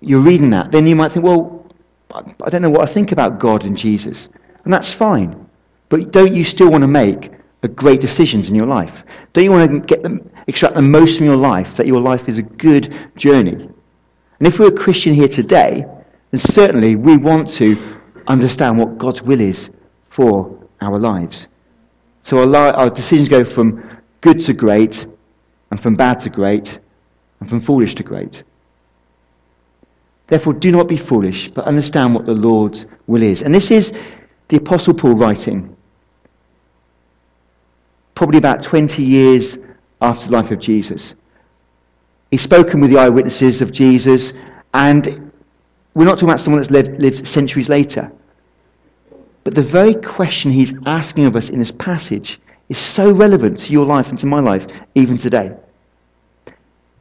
you're 0.00 0.20
reading 0.20 0.50
that, 0.50 0.70
then 0.70 0.86
you 0.86 0.94
might 0.94 1.12
think, 1.12 1.24
well, 1.24 1.66
I 2.14 2.50
don't 2.50 2.62
know 2.62 2.70
what 2.70 2.88
I 2.88 2.92
think 2.92 3.10
about 3.12 3.40
God 3.40 3.64
and 3.64 3.76
Jesus. 3.76 4.28
And 4.64 4.72
that's 4.72 4.92
fine. 4.92 5.48
But 5.88 6.12
don't 6.12 6.34
you 6.36 6.44
still 6.44 6.70
want 6.70 6.82
to 6.82 6.88
make 6.88 7.32
great 7.74 8.00
decisions 8.00 8.48
in 8.48 8.54
your 8.54 8.66
life? 8.66 9.02
Don't 9.32 9.44
you 9.44 9.50
want 9.50 9.70
to 9.70 9.80
get 9.80 10.02
them, 10.02 10.30
extract 10.46 10.74
the 10.74 10.82
most 10.82 11.18
from 11.18 11.26
your 11.26 11.36
life, 11.36 11.74
that 11.76 11.86
your 11.86 12.00
life 12.00 12.28
is 12.28 12.38
a 12.38 12.42
good 12.42 12.94
journey? 13.16 13.52
And 13.52 14.48
if 14.48 14.58
we're 14.58 14.68
a 14.68 14.72
Christian 14.72 15.14
here 15.14 15.28
today, 15.28 15.84
then 16.30 16.40
certainly 16.40 16.96
we 16.96 17.16
want 17.16 17.48
to 17.50 18.00
understand 18.26 18.78
what 18.78 18.98
God's 18.98 19.22
will 19.22 19.40
is 19.40 19.70
for 20.10 20.58
our 20.80 20.98
lives. 20.98 21.48
So 22.24 22.38
our, 22.38 22.46
li- 22.46 22.74
our 22.74 22.90
decisions 22.90 23.28
go 23.28 23.44
from 23.44 23.98
good 24.20 24.40
to 24.42 24.52
great, 24.52 25.06
and 25.70 25.80
from 25.80 25.94
bad 25.94 26.20
to 26.20 26.30
great, 26.30 26.78
and 27.40 27.48
from 27.48 27.60
foolish 27.60 27.94
to 27.96 28.02
great. 28.02 28.42
Therefore, 30.28 30.54
do 30.54 30.70
not 30.70 30.88
be 30.88 30.96
foolish, 30.96 31.48
but 31.48 31.66
understand 31.66 32.14
what 32.14 32.26
the 32.26 32.32
Lord's 32.32 32.86
will 33.06 33.22
is. 33.22 33.42
And 33.42 33.54
this 33.54 33.70
is 33.70 33.92
the 34.48 34.56
Apostle 34.56 34.94
Paul 34.94 35.14
writing 35.14 35.76
probably 38.14 38.38
about 38.38 38.62
20 38.62 39.02
years 39.02 39.58
after 40.02 40.26
the 40.26 40.32
life 40.32 40.50
of 40.50 40.58
Jesus. 40.58 41.14
He's 42.30 42.42
spoken 42.42 42.80
with 42.80 42.90
the 42.90 42.98
eyewitnesses 42.98 43.62
of 43.62 43.72
Jesus, 43.72 44.32
and 44.74 45.32
we're 45.94 46.04
not 46.04 46.14
talking 46.14 46.28
about 46.28 46.40
someone 46.40 46.60
that's 46.60 46.70
lived, 46.70 47.00
lived 47.00 47.26
centuries 47.26 47.68
later. 47.68 48.10
But 49.44 49.54
the 49.54 49.62
very 49.62 49.94
question 49.94 50.50
he's 50.50 50.74
asking 50.86 51.26
of 51.26 51.36
us 51.36 51.48
in 51.48 51.58
this 51.58 51.72
passage 51.72 52.40
is 52.68 52.78
so 52.78 53.12
relevant 53.12 53.58
to 53.60 53.72
your 53.72 53.84
life 53.84 54.08
and 54.08 54.18
to 54.20 54.26
my 54.26 54.40
life, 54.40 54.66
even 54.94 55.18
today. 55.18 55.54
Are 56.46 56.54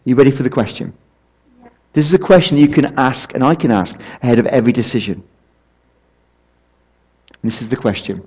you 0.05 0.15
ready 0.15 0.31
for 0.31 0.43
the 0.43 0.49
question? 0.49 0.93
This 1.93 2.05
is 2.05 2.13
a 2.13 2.19
question 2.19 2.57
you 2.57 2.67
can 2.67 2.97
ask, 2.97 3.33
and 3.33 3.43
I 3.43 3.55
can 3.55 3.71
ask, 3.71 3.99
ahead 4.21 4.39
of 4.39 4.45
every 4.47 4.71
decision. 4.71 5.23
And 7.41 7.51
this 7.51 7.61
is 7.61 7.69
the 7.69 7.75
question 7.75 8.25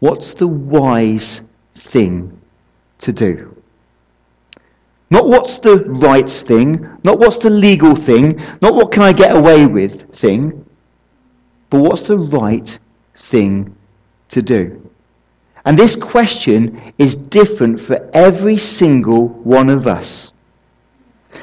what's 0.00 0.34
the 0.34 0.48
wise 0.48 1.42
thing 1.74 2.38
to 2.98 3.12
do? 3.12 3.56
Not 5.10 5.26
what's 5.26 5.58
the 5.58 5.84
right 5.84 6.28
thing, 6.28 6.88
not 7.04 7.18
what's 7.18 7.38
the 7.38 7.50
legal 7.50 7.94
thing, 7.94 8.40
not 8.62 8.74
what 8.74 8.92
can 8.92 9.02
I 9.02 9.12
get 9.12 9.34
away 9.34 9.66
with 9.66 10.02
thing, 10.14 10.64
but 11.68 11.80
what's 11.80 12.02
the 12.02 12.18
right 12.18 12.78
thing 13.16 13.74
to 14.28 14.42
do? 14.42 14.90
And 15.64 15.78
this 15.78 15.96
question 15.96 16.92
is 16.98 17.14
different 17.16 17.80
for 17.80 18.08
every 18.14 18.56
single 18.56 19.28
one 19.28 19.68
of 19.68 19.86
us. 19.86 20.32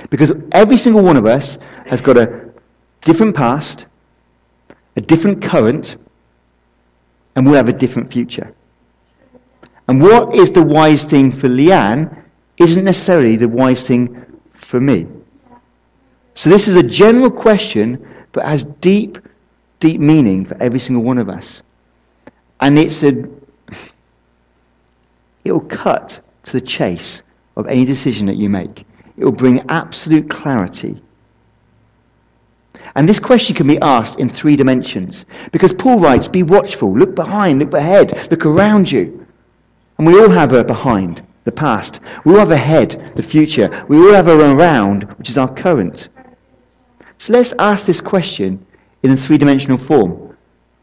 Because 0.10 0.34
every 0.52 0.78
single 0.78 1.04
one 1.04 1.18
of 1.18 1.26
us 1.26 1.58
has 1.86 2.02
got 2.02 2.18
a 2.18 2.50
different 3.02 3.36
past, 3.36 3.86
a 4.96 5.02
different 5.02 5.42
current, 5.42 5.98
and 7.38 7.46
we'll 7.46 7.56
have 7.56 7.70
a 7.70 7.74
different 7.74 8.12
future. 8.12 8.52
And 9.88 10.02
what 10.02 10.36
is 10.36 10.52
the 10.52 10.64
wise 10.64 11.04
thing 11.04 11.32
for 11.32 11.48
Leanne 11.48 12.24
isn't 12.58 12.84
necessarily 12.84 13.36
the 13.36 13.48
wise 13.48 13.88
thing 13.88 14.26
for 14.56 14.82
me. 14.82 15.06
So 16.34 16.50
this 16.50 16.68
is 16.68 16.76
a 16.76 16.84
general 16.84 17.30
question, 17.30 18.06
but 18.32 18.44
has 18.44 18.64
deep, 18.82 19.20
deep 19.80 20.02
meaning 20.02 20.46
for 20.46 20.60
every 20.62 20.80
single 20.80 21.04
one 21.04 21.20
of 21.20 21.30
us. 21.30 21.62
And 22.60 22.80
it's 22.80 23.04
a, 23.04 23.14
it'll 25.46 25.60
cut 25.62 26.20
to 26.46 26.54
the 26.54 26.62
chase 26.62 27.22
of 27.56 27.68
any 27.68 27.86
decision 27.86 28.26
that 28.26 28.38
you 28.38 28.50
make. 28.50 28.84
It 29.16 29.24
will 29.24 29.32
bring 29.32 29.64
absolute 29.70 30.28
clarity. 30.28 31.00
And 32.98 33.08
this 33.08 33.20
question 33.20 33.56
can 33.56 33.68
be 33.68 33.80
asked 33.82 34.20
in 34.20 34.28
three 34.28 34.56
dimensions. 34.56 35.26
Because 35.52 35.72
Paul 35.72 36.00
writes, 36.00 36.28
be 36.28 36.42
watchful, 36.42 36.98
look 36.98 37.14
behind, 37.14 37.60
look 37.60 37.74
ahead, 37.74 38.28
look 38.32 38.44
around 38.44 38.92
you. 38.92 39.24
And 39.98 40.08
we 40.08 40.20
all 40.20 40.32
have 40.32 40.54
a 40.54 40.64
behind 40.64 41.22
the 41.44 41.52
past. 41.52 42.00
We 42.26 42.34
all 42.34 42.40
have 42.40 42.50
ahead, 42.50 43.14
the 43.16 43.22
future. 43.22 43.86
We 43.88 43.98
all 44.00 44.14
have 44.14 44.28
our 44.28 44.40
around, 44.40 45.04
which 45.20 45.30
is 45.30 45.38
our 45.38 45.48
current. 45.48 46.10
So 47.20 47.34
let's 47.34 47.54
ask 47.60 47.86
this 47.86 48.02
question 48.02 48.66
in 49.04 49.12
a 49.12 49.16
three 49.16 49.38
dimensional 49.38 49.78
form. 49.78 50.36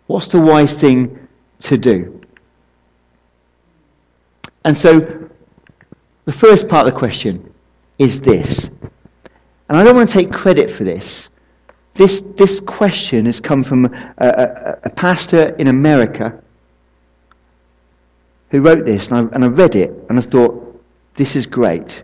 What's 0.07 0.29
the 0.29 0.40
wise 0.40 0.74
thing 0.74 1.18
to 1.61 1.77
do? 1.77 2.20
And 4.64 4.77
so 4.77 5.29
the 6.27 6.33
first 6.33 6.68
part 6.68 6.87
of 6.87 6.94
the 6.94 6.98
question 6.98 7.53
is 7.98 8.20
this. 8.20 8.70
And 9.68 9.77
I 9.77 9.83
don't 9.83 9.96
want 9.96 10.09
to 10.09 10.12
take 10.12 10.33
credit 10.33 10.70
for 10.70 10.85
this. 10.85 11.29
This, 11.94 12.22
this 12.37 12.61
question 12.61 13.26
has 13.26 13.38
come 13.40 13.62
from 13.62 13.87
a, 13.87 14.14
a, 14.18 14.78
a 14.85 14.90
pastor 14.90 15.54
in 15.59 15.68
America 15.68 16.37
who 18.50 18.61
wrote 18.61 18.85
this, 18.85 19.09
and 19.09 19.16
I, 19.16 19.35
and 19.35 19.44
I 19.44 19.48
read 19.48 19.76
it, 19.76 19.92
and 20.09 20.18
I 20.18 20.22
thought, 20.22 20.61
this 21.16 21.37
is 21.37 21.46
great. 21.46 22.02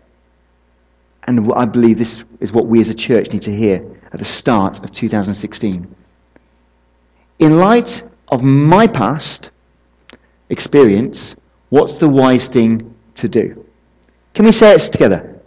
And 1.27 1.51
I 1.53 1.65
believe 1.65 1.97
this 1.97 2.23
is 2.39 2.51
what 2.51 2.67
we 2.67 2.81
as 2.81 2.89
a 2.89 2.93
church 2.93 3.31
need 3.31 3.41
to 3.43 3.55
hear 3.55 3.85
at 4.11 4.19
the 4.19 4.25
start 4.25 4.83
of 4.83 4.91
2016. 4.91 5.95
In 7.39 7.57
light 7.57 8.03
of 8.29 8.43
my 8.43 8.87
past 8.87 9.51
experience, 10.49 11.35
what's 11.69 11.97
the 11.97 12.07
wise 12.07 12.47
thing 12.47 12.93
to 13.15 13.27
do? 13.27 13.65
Can 14.33 14.45
we 14.45 14.51
say 14.51 14.73
it 14.73 14.79
together? 14.91 15.39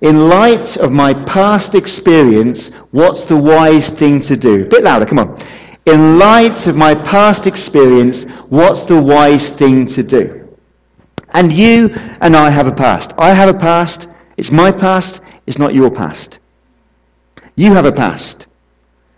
In 0.00 0.28
light 0.28 0.76
of 0.76 0.92
my 0.92 1.14
past 1.24 1.74
experience, 1.74 2.70
what's 2.94 3.24
the 3.24 3.36
wise 3.36 3.90
thing 3.90 4.20
to 4.20 4.36
do? 4.36 4.62
A 4.62 4.68
bit 4.68 4.84
louder, 4.84 5.04
come 5.04 5.18
on. 5.18 5.36
In 5.86 6.16
light 6.16 6.68
of 6.68 6.76
my 6.76 6.94
past 6.94 7.48
experience, 7.48 8.22
what's 8.48 8.84
the 8.84 9.00
wise 9.00 9.50
thing 9.50 9.86
to 9.88 10.02
do? 10.04 10.48
And 11.30 11.52
you 11.52 11.90
and 12.20 12.36
I 12.36 12.50
have 12.50 12.68
a 12.68 12.72
past. 12.72 13.12
I 13.18 13.34
have 13.34 13.48
a 13.48 13.58
past. 13.58 14.08
It's 14.36 14.52
my 14.52 14.70
past. 14.70 15.20
It's 15.46 15.58
not 15.58 15.74
your 15.74 15.90
past. 15.90 16.38
You 17.56 17.72
have 17.74 17.84
a 17.84 17.92
past. 17.92 18.46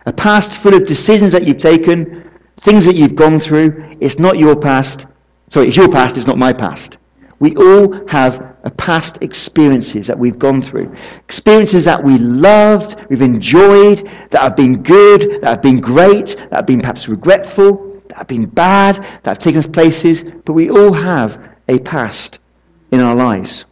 A 0.07 0.13
past 0.13 0.53
full 0.53 0.75
of 0.75 0.87
decisions 0.87 1.33
that 1.33 1.47
you've 1.47 1.59
taken, 1.59 2.31
things 2.61 2.87
that 2.87 2.97
you've 2.97 3.15
gone 3.15 3.39
through. 3.39 3.97
It's 4.01 4.19
not 4.19 4.39
your 4.39 4.57
past. 4.57 5.07
Sorry, 5.51 5.69
it's 5.69 5.77
your 5.77 5.91
past. 5.91 6.17
It's 6.17 6.27
not 6.27 6.39
my 6.39 6.55
past. 6.55 6.97
We 7.41 7.55
all 7.57 8.09
have 8.09 8.56
past 8.71 9.19
experiences 9.23 10.07
that 10.07 10.19
we've 10.19 10.39
gone 10.39 10.61
through. 10.61 10.95
Experiences 11.25 11.85
that 11.85 12.03
we 12.03 12.19
loved, 12.19 12.97
we've 13.09 13.23
enjoyed, 13.23 14.11
that 14.31 14.41
have 14.41 14.57
been 14.57 14.83
good, 14.83 15.41
that 15.43 15.49
have 15.49 15.63
been 15.63 15.79
great, 15.79 16.37
that 16.37 16.53
have 16.53 16.67
been 16.67 16.81
perhaps 16.81 17.09
regretful, 17.09 18.01
that 18.09 18.19
have 18.19 18.27
been 18.27 18.47
bad, 18.47 18.97
that 18.97 19.27
have 19.27 19.39
taken 19.39 19.61
us 19.61 19.67
places, 19.67 20.25
but 20.45 20.53
we 20.53 20.71
all 20.71 20.93
have 20.93 21.41
a 21.69 21.79
past 21.79 22.41
in 22.91 23.01
our 23.01 23.15
lives. 23.15 23.67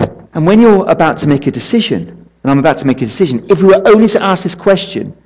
And 0.00 0.46
when 0.46 0.60
you're 0.60 0.88
about 0.90 1.18
to 1.18 1.26
make 1.28 1.46
a 1.46 1.50
decision, 1.50 2.08
and 2.42 2.50
I'm 2.50 2.58
about 2.58 2.78
to 2.78 2.86
make 2.86 3.02
a 3.02 3.06
decision, 3.06 3.46
if 3.50 3.60
we 3.60 3.68
were 3.68 3.82
only 3.86 4.08
to 4.08 4.22
ask 4.22 4.42
this 4.42 4.54
question, 4.54 5.16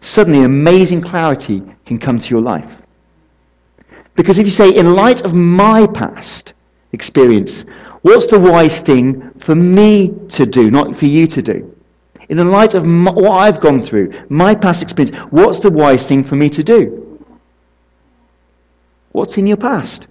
suddenly 0.00 0.44
amazing 0.44 1.00
clarity 1.00 1.62
can 1.84 1.98
come 1.98 2.20
to 2.20 2.30
your 2.30 2.40
life. 2.40 2.70
Because 4.16 4.38
if 4.38 4.46
you 4.46 4.50
say, 4.50 4.70
in 4.70 4.94
light 4.94 5.20
of 5.22 5.34
my 5.34 5.86
past 5.86 6.54
experience, 6.92 7.64
what's 8.02 8.26
the 8.26 8.40
wise 8.40 8.80
thing 8.80 9.30
for 9.40 9.54
me 9.54 10.14
to 10.30 10.46
do, 10.46 10.70
not 10.70 10.96
for 10.96 11.06
you 11.06 11.26
to 11.26 11.42
do? 11.42 11.72
In 12.28 12.38
the 12.38 12.44
light 12.44 12.74
of 12.74 12.86
my, 12.86 13.12
what 13.12 13.32
I've 13.32 13.60
gone 13.60 13.80
through, 13.80 14.12
my 14.30 14.54
past 14.54 14.82
experience, 14.82 15.16
what's 15.30 15.60
the 15.60 15.70
wise 15.70 16.08
thing 16.08 16.24
for 16.24 16.34
me 16.34 16.48
to 16.50 16.64
do? 16.64 17.20
What's 19.12 19.38
in 19.38 19.46
your 19.46 19.58
past? 19.58 20.08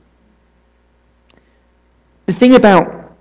The 2.27 2.33
thing 2.33 2.55
about 2.55 3.15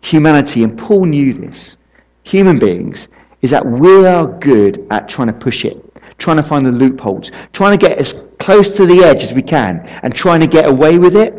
humanity, 0.00 0.64
and 0.64 0.76
Paul 0.76 1.04
knew 1.04 1.32
this, 1.32 1.76
human 2.24 2.58
beings, 2.58 3.08
is 3.42 3.50
that 3.50 3.64
we 3.64 4.06
are 4.06 4.26
good 4.26 4.86
at 4.90 5.08
trying 5.08 5.28
to 5.28 5.32
push 5.32 5.64
it, 5.64 5.82
trying 6.18 6.38
to 6.38 6.42
find 6.42 6.66
the 6.66 6.72
loopholes, 6.72 7.30
trying 7.52 7.78
to 7.78 7.86
get 7.86 7.98
as 7.98 8.14
close 8.38 8.76
to 8.76 8.86
the 8.86 9.04
edge 9.04 9.22
as 9.22 9.32
we 9.34 9.42
can 9.42 9.80
and 10.02 10.14
trying 10.14 10.40
to 10.40 10.46
get 10.46 10.66
away 10.66 10.98
with 10.98 11.16
it. 11.16 11.34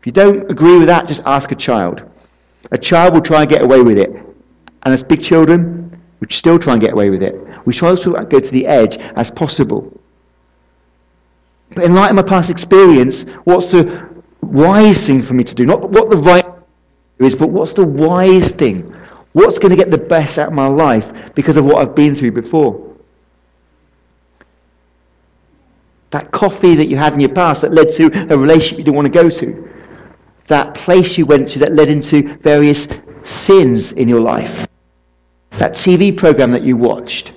If 0.00 0.06
you 0.06 0.12
don't 0.12 0.50
agree 0.50 0.78
with 0.78 0.86
that, 0.86 1.08
just 1.08 1.22
ask 1.26 1.52
a 1.52 1.56
child. 1.56 2.02
A 2.72 2.78
child 2.78 3.14
will 3.14 3.20
try 3.20 3.42
and 3.42 3.50
get 3.50 3.62
away 3.62 3.82
with 3.82 3.98
it. 3.98 4.10
And 4.10 4.94
as 4.94 5.02
big 5.02 5.22
children, 5.22 6.00
we 6.20 6.28
still 6.30 6.58
try 6.58 6.74
and 6.74 6.82
get 6.82 6.92
away 6.92 7.10
with 7.10 7.22
it. 7.22 7.34
We 7.64 7.72
try 7.72 7.94
to 7.94 8.24
go 8.24 8.40
to 8.40 8.50
the 8.50 8.66
edge 8.66 8.96
as 8.98 9.30
possible. 9.30 10.00
But 11.74 11.84
in 11.84 11.94
light 11.94 12.10
of 12.10 12.16
my 12.16 12.22
past 12.22 12.50
experience, 12.50 13.24
what's 13.44 13.72
the 13.72 14.08
wise 14.40 15.06
thing 15.06 15.22
for 15.22 15.34
me 15.34 15.44
to 15.44 15.54
do? 15.54 15.66
Not 15.66 15.90
what 15.90 16.10
the 16.10 16.16
right 16.16 16.46
is, 17.18 17.34
but 17.34 17.50
what's 17.50 17.72
the 17.72 17.84
wise 17.84 18.52
thing? 18.52 18.94
What's 19.32 19.58
going 19.58 19.70
to 19.70 19.76
get 19.76 19.90
the 19.90 19.98
best 19.98 20.38
out 20.38 20.48
of 20.48 20.54
my 20.54 20.68
life 20.68 21.12
because 21.34 21.56
of 21.56 21.64
what 21.64 21.76
I've 21.76 21.94
been 21.94 22.14
through 22.14 22.32
before? 22.32 22.85
That 26.10 26.30
coffee 26.30 26.74
that 26.74 26.86
you 26.86 26.96
had 26.96 27.14
in 27.14 27.20
your 27.20 27.30
past 27.30 27.62
that 27.62 27.74
led 27.74 27.92
to 27.92 28.32
a 28.32 28.38
relationship 28.38 28.78
you 28.78 28.84
didn't 28.84 28.96
want 28.96 29.06
to 29.06 29.22
go 29.22 29.28
to. 29.28 29.68
That 30.48 30.74
place 30.74 31.18
you 31.18 31.26
went 31.26 31.48
to 31.48 31.58
that 31.60 31.74
led 31.74 31.88
into 31.88 32.36
various 32.38 32.86
sins 33.24 33.92
in 33.92 34.08
your 34.08 34.20
life. 34.20 34.66
That 35.52 35.72
TV 35.72 36.16
program 36.16 36.50
that 36.52 36.62
you 36.62 36.76
watched. 36.76 37.32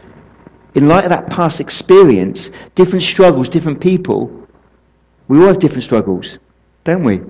In 0.76 0.88
light 0.88 1.04
of 1.04 1.10
that 1.10 1.30
past 1.30 1.60
experience, 1.60 2.52
different 2.76 3.04
struggles, 3.04 3.50
different 3.50 3.82
people, 3.82 4.48
we 5.28 5.40
all 5.40 5.48
have 5.48 5.60
different 5.60 5.84
struggles, 5.84 6.38
don't 6.84 7.04
we? 7.04 7.22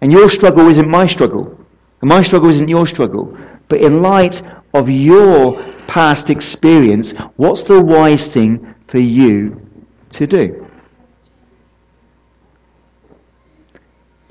And 0.00 0.10
your 0.10 0.30
struggle 0.30 0.68
isn't 0.68 0.88
my 0.88 1.06
struggle. 1.06 1.58
And 2.00 2.08
my 2.08 2.22
struggle 2.22 2.48
isn't 2.48 2.68
your 2.68 2.86
struggle. 2.86 3.36
But 3.68 3.80
in 3.80 4.00
light 4.00 4.42
of 4.72 4.88
your 4.88 5.62
past 5.86 6.30
experience, 6.30 7.12
what's 7.36 7.62
the 7.64 7.82
wise 7.82 8.28
thing 8.28 8.74
for 8.86 8.98
you 8.98 9.67
to 10.12 10.26
do. 10.26 10.66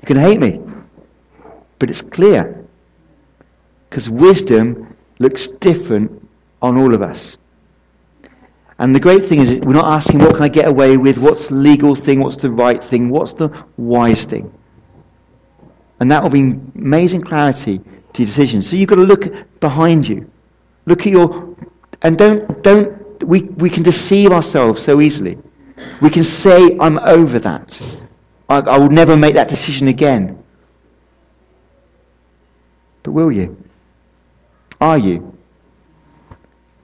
You 0.00 0.06
can 0.06 0.16
hate 0.16 0.40
me, 0.40 0.60
but 1.78 1.90
it's 1.90 2.02
clear. 2.02 2.64
Because 3.88 4.10
wisdom 4.10 4.96
looks 5.18 5.48
different 5.48 6.28
on 6.62 6.76
all 6.76 6.94
of 6.94 7.02
us. 7.02 7.36
And 8.78 8.94
the 8.94 9.00
great 9.00 9.24
thing 9.24 9.40
is, 9.40 9.58
we're 9.60 9.72
not 9.72 9.88
asking 9.88 10.20
what 10.20 10.34
can 10.34 10.44
I 10.44 10.48
get 10.48 10.68
away 10.68 10.96
with, 10.96 11.18
what's 11.18 11.48
the 11.48 11.56
legal 11.56 11.96
thing, 11.96 12.20
what's 12.20 12.36
the 12.36 12.50
right 12.50 12.82
thing, 12.84 13.10
what's 13.10 13.32
the 13.32 13.50
wise 13.76 14.24
thing. 14.24 14.52
And 16.00 16.10
that 16.12 16.22
will 16.22 16.30
bring 16.30 16.70
amazing 16.76 17.22
clarity 17.22 17.78
to 18.12 18.22
your 18.22 18.26
decisions. 18.26 18.70
So 18.70 18.76
you've 18.76 18.88
got 18.88 18.96
to 18.96 19.02
look 19.02 19.32
behind 19.58 20.08
you. 20.08 20.30
Look 20.86 21.06
at 21.06 21.12
your, 21.12 21.56
and 22.02 22.16
don't, 22.16 22.62
don't, 22.62 23.22
we, 23.24 23.42
we 23.42 23.68
can 23.68 23.82
deceive 23.82 24.30
ourselves 24.30 24.80
so 24.80 25.00
easily. 25.00 25.38
We 26.00 26.10
can 26.10 26.24
say, 26.24 26.76
I'm 26.80 26.98
over 27.00 27.38
that. 27.38 27.80
I, 28.48 28.58
I 28.58 28.78
will 28.78 28.90
never 28.90 29.16
make 29.16 29.34
that 29.34 29.48
decision 29.48 29.88
again. 29.88 30.42
But 33.02 33.12
will 33.12 33.32
you? 33.32 33.56
Are 34.80 34.98
you? 34.98 35.36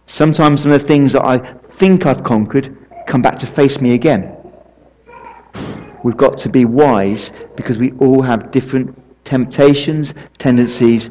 Sometimes 0.06 0.62
some 0.62 0.72
of 0.72 0.80
the 0.80 0.86
things 0.86 1.12
that 1.12 1.24
I 1.24 1.38
think 1.76 2.06
I've 2.06 2.22
conquered 2.22 2.76
come 3.06 3.22
back 3.22 3.38
to 3.38 3.46
face 3.46 3.80
me 3.80 3.94
again. 3.94 4.36
We've 6.02 6.16
got 6.16 6.36
to 6.38 6.48
be 6.48 6.64
wise 6.64 7.32
because 7.56 7.78
we 7.78 7.92
all 7.92 8.22
have 8.22 8.50
different 8.50 8.96
temptations, 9.24 10.12
tendencies, 10.38 11.08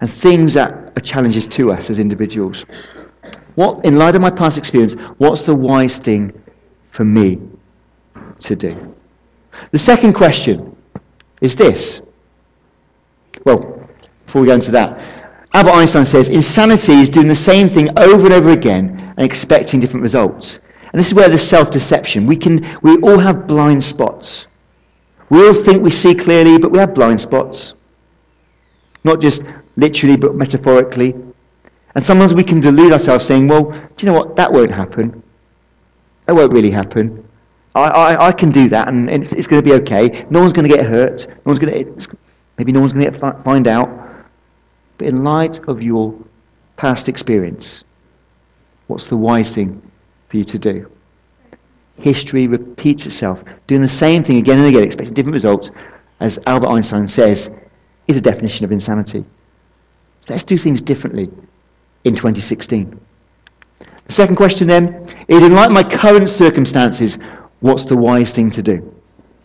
and 0.00 0.10
things 0.10 0.52
that 0.54 0.92
are 0.96 1.00
challenges 1.00 1.46
to 1.48 1.72
us 1.72 1.88
as 1.88 1.98
individuals. 1.98 2.66
What, 3.54 3.84
in 3.86 3.96
light 3.96 4.14
of 4.14 4.20
my 4.20 4.30
past 4.30 4.58
experience, 4.58 4.92
what's 5.16 5.44
the 5.44 5.54
wise 5.54 5.98
thing 5.98 6.38
for 6.96 7.04
me 7.04 7.38
to 8.40 8.56
do? 8.56 8.94
The 9.70 9.78
second 9.78 10.14
question 10.14 10.74
is 11.42 11.54
this. 11.54 12.00
Well, 13.44 13.86
before 14.24 14.40
we 14.40 14.48
go 14.48 14.54
into 14.54 14.70
that, 14.70 14.98
Albert 15.52 15.72
Einstein 15.72 16.06
says 16.06 16.30
insanity 16.30 16.94
is 16.94 17.10
doing 17.10 17.28
the 17.28 17.36
same 17.36 17.68
thing 17.68 17.90
over 17.98 18.24
and 18.24 18.32
over 18.32 18.48
again 18.48 19.14
and 19.16 19.24
expecting 19.24 19.78
different 19.78 20.02
results. 20.02 20.58
And 20.92 20.98
this 20.98 21.08
is 21.08 21.14
where 21.14 21.28
the 21.28 21.38
self-deception. 21.38 22.26
We 22.26 22.36
can, 22.36 22.66
we 22.80 22.96
all 22.98 23.18
have 23.18 23.46
blind 23.46 23.84
spots. 23.84 24.46
We 25.28 25.46
all 25.46 25.54
think 25.54 25.82
we 25.82 25.90
see 25.90 26.14
clearly, 26.14 26.58
but 26.58 26.70
we 26.70 26.78
have 26.78 26.94
blind 26.94 27.20
spots. 27.20 27.74
Not 29.04 29.20
just 29.20 29.42
literally, 29.76 30.16
but 30.16 30.34
metaphorically. 30.34 31.14
And 31.94 32.04
sometimes 32.04 32.32
we 32.32 32.44
can 32.44 32.60
delude 32.60 32.92
ourselves 32.92 33.26
saying, 33.26 33.48
well, 33.48 33.64
do 33.64 34.06
you 34.06 34.06
know 34.06 34.18
what? 34.18 34.36
That 34.36 34.50
won't 34.50 34.70
happen. 34.70 35.22
That 36.26 36.34
won't 36.34 36.52
really 36.52 36.70
happen. 36.70 37.26
I, 37.74 37.88
I, 37.88 38.26
I 38.28 38.32
can 38.32 38.50
do 38.50 38.68
that, 38.70 38.88
and 38.88 39.08
it's, 39.10 39.32
it's 39.32 39.46
going 39.46 39.62
to 39.62 39.68
be 39.68 39.74
okay. 39.82 40.26
No 40.30 40.40
one's 40.40 40.52
going 40.52 40.68
to 40.68 40.74
get 40.74 40.86
hurt. 40.86 41.26
No 41.28 41.34
one's 41.44 41.58
going 41.58 41.96
to, 41.96 42.16
maybe 42.58 42.72
no 42.72 42.80
one's 42.80 42.92
going 42.92 43.04
to 43.04 43.18
get, 43.18 43.44
find 43.44 43.68
out. 43.68 43.88
But 44.98 45.08
in 45.08 45.22
light 45.22 45.60
of 45.68 45.82
your 45.82 46.14
past 46.76 47.08
experience, 47.08 47.84
what's 48.86 49.04
the 49.04 49.16
wise 49.16 49.52
thing 49.52 49.80
for 50.28 50.38
you 50.38 50.44
to 50.44 50.58
do? 50.58 50.90
History 51.98 52.46
repeats 52.46 53.06
itself. 53.06 53.42
Doing 53.66 53.82
the 53.82 53.88
same 53.88 54.24
thing 54.24 54.38
again 54.38 54.58
and 54.58 54.68
again, 54.68 54.82
expecting 54.82 55.14
different 55.14 55.34
results, 55.34 55.70
as 56.20 56.38
Albert 56.46 56.68
Einstein 56.68 57.08
says, 57.08 57.50
is 58.08 58.16
a 58.16 58.20
definition 58.20 58.64
of 58.64 58.72
insanity. 58.72 59.24
So 60.22 60.32
let's 60.32 60.44
do 60.44 60.58
things 60.58 60.80
differently 60.80 61.30
in 62.04 62.14
2016. 62.14 62.98
The 64.06 64.12
second 64.12 64.36
question 64.36 64.66
then 64.66 65.05
is 65.28 65.42
in 65.42 65.54
light 65.54 65.68
of 65.68 65.72
my 65.72 65.82
current 65.82 66.28
circumstances, 66.28 67.18
what's 67.60 67.84
the 67.84 67.96
wise 67.96 68.32
thing 68.32 68.50
to 68.50 68.62
do? 68.62 68.76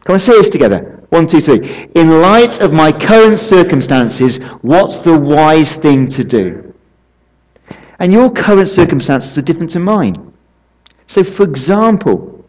Can 0.06 0.16
I 0.16 0.18
say 0.18 0.34
this 0.34 0.50
together? 0.50 1.04
One, 1.10 1.28
two, 1.28 1.42
three. 1.42 1.88
In 1.96 2.22
light 2.22 2.62
of 2.62 2.74
my 2.74 2.92
current 2.92 3.38
circumstances, 3.38 4.38
what's 4.62 5.00
the 5.00 5.18
wise 5.18 5.76
thing 5.76 6.08
to 6.08 6.24
do? 6.24 6.74
And 8.00 8.12
your 8.12 8.32
current 8.32 8.70
circumstances 8.70 9.38
are 9.38 9.42
different 9.42 9.72
to 9.72 9.80
mine. 9.80 10.34
So, 11.08 11.24
for 11.24 11.44
example, 11.44 12.44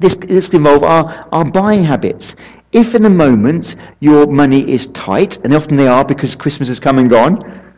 this, 0.00 0.16
this 0.16 0.48
can 0.48 0.56
involve 0.56 0.82
our, 0.82 1.28
our 1.32 1.44
buying 1.44 1.84
habits. 1.84 2.34
If 2.72 2.94
in 2.94 3.02
the 3.02 3.10
moment 3.10 3.76
your 4.00 4.26
money 4.26 4.68
is 4.68 4.88
tight, 4.88 5.38
and 5.44 5.54
often 5.54 5.76
they 5.76 5.86
are 5.86 6.04
because 6.04 6.34
Christmas 6.34 6.68
has 6.68 6.80
come 6.80 6.98
and 6.98 7.08
gone, 7.08 7.72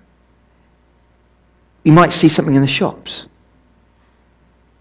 you 1.84 1.92
might 1.92 2.12
see 2.12 2.28
something 2.28 2.54
in 2.54 2.62
the 2.62 2.66
shops. 2.66 3.26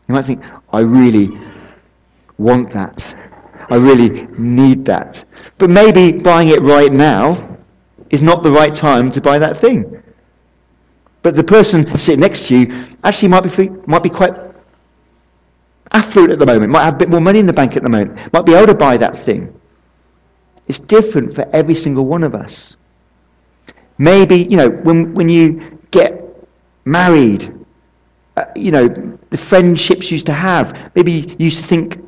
You 0.08 0.14
might 0.16 0.26
think, 0.26 0.44
I 0.72 0.82
really 0.82 1.30
want 2.38 2.72
that. 2.74 3.16
I 3.70 3.76
really 3.76 4.28
need 4.38 4.86
that. 4.86 5.24
But 5.58 5.70
maybe 5.70 6.12
buying 6.12 6.50
it 6.50 6.62
right 6.62 6.92
now 6.94 7.58
is 8.10 8.22
not 8.22 8.44
the 8.44 8.52
right 8.52 8.74
time 8.74 9.10
to 9.12 9.22
buy 9.22 9.40
that 9.40 9.58
thing. 9.58 10.02
But 11.24 11.36
the 11.36 11.44
person 11.44 11.98
sitting 11.98 12.20
next 12.20 12.48
to 12.48 12.58
you 12.60 12.86
actually 13.04 13.30
might 13.30 13.42
be, 13.42 13.70
might 13.88 14.04
be 14.04 14.10
quite 14.10 14.34
affluent 15.92 16.32
at 16.32 16.40
the 16.40 16.46
moment, 16.46 16.72
might 16.72 16.84
have 16.84 16.96
a 16.96 16.98
bit 16.98 17.10
more 17.10 17.22
money 17.22 17.40
in 17.40 17.46
the 17.46 17.54
bank 17.54 17.76
at 17.76 17.84
the 17.84 17.90
moment, 17.90 18.32
might 18.32 18.46
be 18.46 18.54
able 18.54 18.68
to 18.68 18.76
buy 18.76 18.98
that 18.98 19.16
thing. 19.16 19.60
It's 20.68 20.80
different 20.80 21.34
for 21.34 21.48
every 21.54 21.76
single 21.76 22.06
one 22.06 22.24
of 22.24 22.36
us. 22.36 22.78
Maybe, 23.98 24.44
you 24.44 24.58
know, 24.58 24.70
when, 24.70 25.14
when 25.14 25.30
you 25.30 25.80
get 25.92 26.22
married, 26.86 27.52
uh, 28.38 28.46
you 28.56 28.72
know, 28.72 28.88
the 29.30 29.38
friendships 29.38 30.12
you 30.12 30.16
used 30.16 30.26
to 30.26 30.34
have, 30.34 30.92
maybe 30.96 31.12
you 31.12 31.46
used 31.46 31.60
to 31.60 31.66
think, 31.66 32.04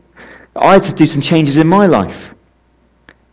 I 0.55 0.73
had 0.73 0.83
to 0.83 0.93
do 0.93 1.07
some 1.07 1.21
changes 1.21 1.57
in 1.57 1.67
my 1.67 1.85
life. 1.85 2.31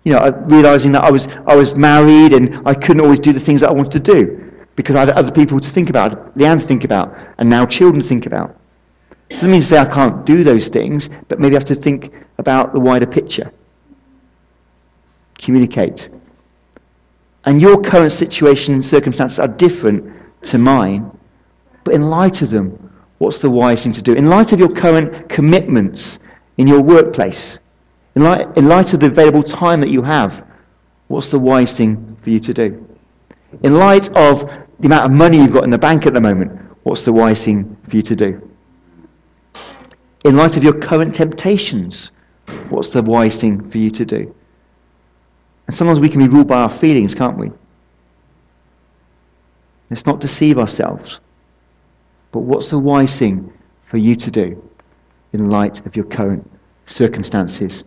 You 0.04 0.12
know, 0.12 0.30
realizing 0.46 0.92
that 0.92 1.02
I 1.02 1.10
was, 1.10 1.26
I 1.46 1.56
was 1.56 1.74
married 1.76 2.34
and 2.34 2.60
I 2.66 2.74
couldn't 2.74 3.02
always 3.02 3.18
do 3.18 3.32
the 3.32 3.40
things 3.40 3.62
that 3.62 3.70
I 3.70 3.72
wanted 3.72 3.92
to 3.92 4.00
do 4.00 4.52
because 4.76 4.96
I 4.96 5.00
had 5.00 5.10
other 5.10 5.32
people 5.32 5.58
to 5.60 5.70
think 5.70 5.88
about, 5.88 6.36
Leanne 6.36 6.60
to 6.60 6.66
think 6.66 6.84
about, 6.84 7.16
and 7.38 7.48
now 7.48 7.64
children 7.64 8.02
to 8.02 8.08
think 8.08 8.26
about. 8.26 8.56
Doesn't 9.30 9.50
mean 9.50 9.62
to 9.62 9.66
say 9.66 9.78
I 9.78 9.84
can't 9.84 10.24
do 10.26 10.44
those 10.44 10.68
things, 10.68 11.08
but 11.28 11.40
maybe 11.40 11.56
I 11.56 11.58
have 11.58 11.64
to 11.66 11.74
think 11.74 12.12
about 12.38 12.72
the 12.72 12.80
wider 12.80 13.06
picture. 13.06 13.50
Communicate. 15.38 16.08
And 17.44 17.60
your 17.60 17.80
current 17.80 18.12
situation 18.12 18.74
and 18.74 18.84
circumstances 18.84 19.38
are 19.38 19.48
different 19.48 20.12
to 20.44 20.58
mine, 20.58 21.10
but 21.84 21.94
in 21.94 22.10
light 22.10 22.42
of 22.42 22.50
them, 22.50 22.83
what's 23.18 23.38
the 23.38 23.50
wise 23.50 23.82
thing 23.82 23.92
to 23.92 24.02
do? 24.02 24.12
In 24.14 24.26
light 24.26 24.52
of 24.52 24.58
your 24.58 24.72
current 24.72 25.28
commitments 25.28 26.18
in 26.58 26.66
your 26.66 26.80
workplace, 26.80 27.58
in 28.14 28.22
light, 28.22 28.46
in 28.56 28.68
light 28.68 28.92
of 28.92 29.00
the 29.00 29.06
available 29.06 29.42
time 29.42 29.80
that 29.80 29.90
you 29.90 30.02
have, 30.02 30.44
what's 31.08 31.28
the 31.28 31.38
wise 31.38 31.76
thing 31.76 32.16
for 32.22 32.30
you 32.30 32.40
to 32.40 32.54
do? 32.54 32.96
In 33.62 33.74
light 33.74 34.08
of 34.16 34.42
the 34.80 34.86
amount 34.86 35.06
of 35.06 35.16
money 35.16 35.38
you've 35.38 35.52
got 35.52 35.64
in 35.64 35.70
the 35.70 35.78
bank 35.78 36.06
at 36.06 36.14
the 36.14 36.20
moment, 36.20 36.60
what's 36.82 37.02
the 37.02 37.12
wise 37.12 37.44
thing 37.44 37.76
for 37.88 37.96
you 37.96 38.02
to 38.02 38.16
do? 38.16 38.50
In 40.24 40.36
light 40.36 40.56
of 40.56 40.64
your 40.64 40.78
current 40.78 41.14
temptations, 41.14 42.10
what's 42.68 42.92
the 42.92 43.02
wise 43.02 43.40
thing 43.40 43.70
for 43.70 43.78
you 43.78 43.90
to 43.90 44.04
do? 44.04 44.34
And 45.66 45.76
sometimes 45.76 46.00
we 46.00 46.08
can 46.08 46.20
be 46.20 46.28
ruled 46.28 46.48
by 46.48 46.62
our 46.62 46.70
feelings, 46.70 47.14
can't 47.14 47.38
we? 47.38 47.50
Let's 49.90 50.06
not 50.06 50.20
deceive 50.20 50.58
ourselves. 50.58 51.20
But 52.34 52.40
what's 52.40 52.68
the 52.68 52.80
wise 52.80 53.16
thing 53.16 53.52
for 53.86 53.96
you 53.96 54.16
to 54.16 54.28
do 54.28 54.60
in 55.34 55.50
light 55.50 55.86
of 55.86 55.94
your 55.94 56.04
current 56.04 56.50
circumstances? 56.84 57.84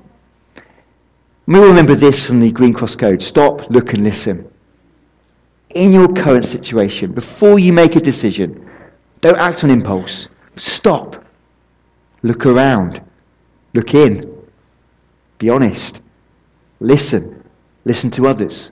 We 1.48 1.60
remember 1.60 1.96
this 1.96 2.26
from 2.26 2.40
the 2.40 2.50
Green 2.54 2.72
Cross 2.72 2.96
Code. 2.96 3.22
Stop, 3.22 3.70
look 3.70 3.92
and 3.92 4.06
listen. 4.06 4.50
In 5.72 5.92
your 5.92 6.08
current 6.14 6.46
situation, 6.46 7.12
before 7.12 7.60
you 7.60 7.74
make 7.74 7.98
a 7.98 8.00
decision, 8.00 8.66
don't 9.20 9.38
act 9.38 9.66
on 9.66 9.70
impulse. 9.70 10.30
Stop. 10.56 11.26
Look 12.22 12.46
around. 12.46 13.02
Look 13.74 13.96
in. 13.96 14.34
Be 15.40 15.50
honest. 15.50 16.00
Listen. 16.80 17.44
Listen 17.84 18.10
to 18.12 18.28
others 18.28 18.72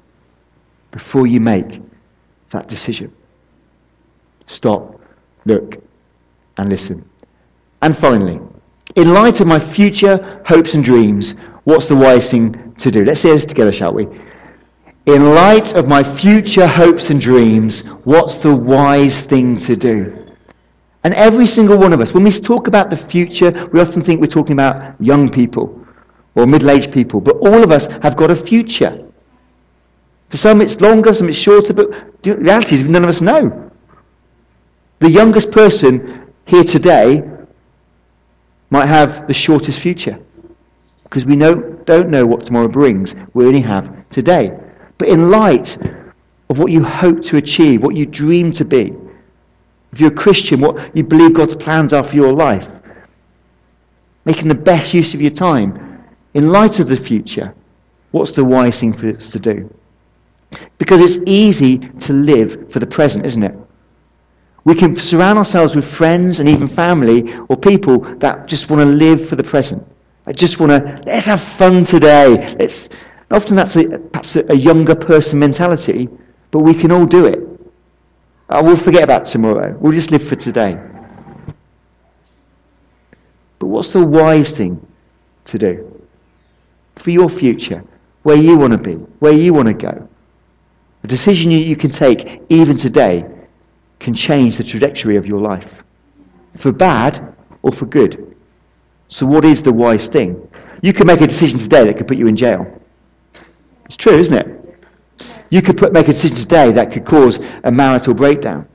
before 0.91 1.27
you 1.27 1.41
make 1.41 1.81
that 2.51 2.69
decision. 2.69 3.11
Stop, 4.47 4.94
look, 5.45 5.77
and 6.57 6.69
listen. 6.69 7.07
And 7.81 7.95
finally, 7.95 8.39
in 8.95 9.13
light 9.13 9.41
of 9.41 9.47
my 9.47 9.59
future 9.59 10.41
hopes 10.45 10.73
and 10.73 10.83
dreams, 10.83 11.35
what's 11.65 11.87
the 11.87 11.95
wise 11.95 12.29
thing 12.31 12.73
to 12.75 12.91
do? 12.91 13.03
Let's 13.05 13.21
say 13.21 13.29
this 13.29 13.45
together, 13.45 13.71
shall 13.71 13.93
we? 13.93 14.07
In 15.05 15.35
light 15.35 15.75
of 15.75 15.87
my 15.87 16.01
future 16.01 16.65
hopes 16.65 17.09
and 17.11 17.21
dreams, 17.21 17.81
what's 18.05 18.35
the 18.35 18.55
wise 18.55 19.21
thing 19.21 19.59
to 19.59 19.75
do? 19.75 20.25
And 21.03 21.13
every 21.13 21.45
single 21.45 21.77
one 21.77 21.93
of 21.93 22.01
us, 22.01 22.13
when 22.13 22.23
we 22.23 22.31
talk 22.31 22.67
about 22.67 22.89
the 22.89 22.97
future, 22.97 23.69
we 23.71 23.79
often 23.79 24.01
think 24.01 24.19
we're 24.19 24.27
talking 24.27 24.53
about 24.53 24.99
young 24.99 25.29
people 25.29 25.85
or 26.33 26.47
middle-aged 26.47 26.91
people, 26.91 27.21
but 27.21 27.37
all 27.37 27.63
of 27.63 27.71
us 27.71 27.85
have 28.01 28.17
got 28.17 28.31
a 28.31 28.35
future. 28.35 29.07
For 30.31 30.37
some 30.37 30.61
it's 30.61 30.81
longer, 30.81 31.13
some 31.13 31.29
it's 31.29 31.37
shorter, 31.37 31.73
but 31.73 32.23
the 32.23 32.35
reality 32.35 32.75
is 32.75 32.81
none 32.81 33.03
of 33.03 33.09
us 33.09 33.21
know. 33.21 33.64
The 34.99 35.11
youngest 35.11 35.51
person 35.51 36.31
here 36.45 36.63
today 36.63 37.23
might 38.69 38.85
have 38.85 39.27
the 39.27 39.33
shortest 39.33 39.79
future 39.79 40.17
because 41.03 41.25
we 41.25 41.35
know, 41.35 41.55
don't 41.85 42.09
know 42.09 42.25
what 42.25 42.45
tomorrow 42.45 42.67
brings. 42.67 43.15
We 43.33 43.45
only 43.45 43.61
have 43.61 44.09
today. 44.09 44.51
But 44.97 45.09
in 45.09 45.27
light 45.27 45.77
of 46.49 46.59
what 46.59 46.71
you 46.71 46.83
hope 46.83 47.21
to 47.23 47.37
achieve, 47.37 47.81
what 47.81 47.95
you 47.95 48.05
dream 48.05 48.51
to 48.53 48.65
be, 48.65 48.93
if 49.91 50.01
you're 50.01 50.11
a 50.11 50.15
Christian, 50.15 50.59
what 50.59 50.95
you 50.95 51.03
believe 51.03 51.33
God's 51.33 51.55
plans 51.55 51.93
are 51.93 52.03
for 52.03 52.15
your 52.15 52.33
life. 52.33 52.67
Making 54.25 54.47
the 54.47 54.55
best 54.55 54.93
use 54.93 55.13
of 55.13 55.21
your 55.21 55.31
time. 55.31 56.03
In 56.33 56.49
light 56.49 56.79
of 56.79 56.89
the 56.89 56.97
future, 56.97 57.53
what's 58.11 58.33
the 58.33 58.43
wise 58.43 58.79
thing 58.79 58.91
for 58.91 59.07
us 59.15 59.29
to 59.31 59.39
do? 59.39 59.73
Because 60.77 61.01
it's 61.01 61.23
easy 61.25 61.77
to 61.77 62.13
live 62.13 62.71
for 62.71 62.79
the 62.79 62.87
present, 62.87 63.25
isn't 63.25 63.43
it? 63.43 63.55
We 64.65 64.73
can 64.73 64.95
surround 64.95 65.37
ourselves 65.37 65.75
with 65.75 65.85
friends 65.85 66.39
and 66.39 66.49
even 66.49 66.67
family 66.67 67.33
or 67.49 67.55
people 67.55 67.99
that 68.17 68.47
just 68.47 68.69
want 68.69 68.81
to 68.81 68.85
live 68.85 69.27
for 69.29 69.35
the 69.35 69.43
present. 69.43 69.87
I 70.25 70.31
just 70.31 70.59
want 70.59 70.71
to, 70.71 71.03
let's 71.05 71.27
have 71.27 71.39
fun 71.39 71.85
today. 71.85 72.55
Let's, 72.59 72.89
often 73.29 73.55
that's 73.55 73.75
a, 73.75 73.85
perhaps 73.85 74.35
a 74.35 74.55
younger 74.55 74.95
person 74.95 75.37
mentality, 75.37 76.09
but 76.49 76.59
we 76.59 76.73
can 76.73 76.91
all 76.91 77.05
do 77.05 77.25
it. 77.25 77.39
Uh, 78.49 78.61
we'll 78.65 78.75
forget 78.75 79.03
about 79.03 79.25
tomorrow. 79.25 79.77
We'll 79.79 79.93
just 79.93 80.09
live 80.09 80.27
for 80.27 80.35
today. 80.35 80.79
But 83.59 83.65
But 83.65 83.67
what's 83.67 83.93
the 83.93 84.05
wise 84.05 84.51
thing 84.51 84.85
to 85.45 85.57
do 85.57 86.01
for 86.97 87.09
your 87.09 87.29
future, 87.29 87.83
where 88.21 88.35
you 88.35 88.57
want 88.57 88.73
to 88.73 88.77
be, 88.77 88.93
where 88.93 89.33
you 89.33 89.55
want 89.55 89.67
to 89.67 89.73
go? 89.73 90.07
A 91.03 91.07
decision 91.07 91.49
you, 91.49 91.57
you 91.57 91.75
can 91.75 91.89
take 91.89 92.43
even 92.49 92.77
today 92.77 93.25
can 94.05 94.13
change 94.13 94.55
the 94.55 94.63
trajectory 94.63 95.15
of 95.15 95.25
your 95.25 95.41
life, 95.41 95.83
for 96.59 96.71
bad 96.71 97.35
or 97.63 97.71
for 97.71 97.87
good. 97.87 98.35
So, 99.09 99.25
what 99.25 99.43
is 99.43 99.63
the 99.63 99.73
wise 99.73 100.07
thing? 100.07 100.47
You 100.83 100.93
could 100.93 101.07
make 101.07 101.21
a 101.21 101.27
decision 101.27 101.57
today 101.57 101.85
that 101.85 101.97
could 101.97 102.07
put 102.07 102.17
you 102.17 102.27
in 102.27 102.35
jail. 102.35 102.63
It's 103.85 103.95
true, 103.95 104.15
isn't 104.19 104.35
it? 104.35 104.47
You 105.49 105.63
could 105.63 105.77
put, 105.77 105.91
make 105.91 106.07
a 106.07 106.13
decision 106.13 106.37
today 106.37 106.71
that 106.73 106.91
could 106.91 107.03
cause 107.03 107.39
a 107.63 107.71
marital 107.71 108.13
breakdown. 108.13 108.67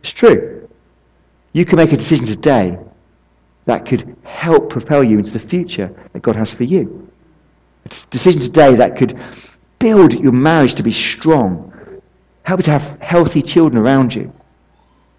It's 0.00 0.12
true. 0.12 0.68
You 1.52 1.64
could 1.64 1.76
make 1.76 1.92
a 1.92 1.96
decision 1.96 2.26
today 2.26 2.76
that 3.66 3.86
could 3.86 4.16
help 4.24 4.70
propel 4.70 5.04
you 5.04 5.18
into 5.18 5.30
the 5.30 5.46
future 5.52 5.88
that 6.12 6.22
God 6.22 6.34
has 6.34 6.52
for 6.52 6.64
you. 6.64 7.12
A 7.84 7.90
decision 8.10 8.40
today 8.40 8.74
that 8.74 8.96
could 8.96 9.16
build 9.78 10.14
your 10.14 10.32
marriage 10.32 10.74
to 10.74 10.82
be 10.82 10.90
strong, 10.90 11.72
help 12.42 12.58
you 12.58 12.64
to 12.64 12.72
have 12.72 13.00
healthy 13.00 13.40
children 13.40 13.80
around 13.80 14.12
you, 14.12 14.32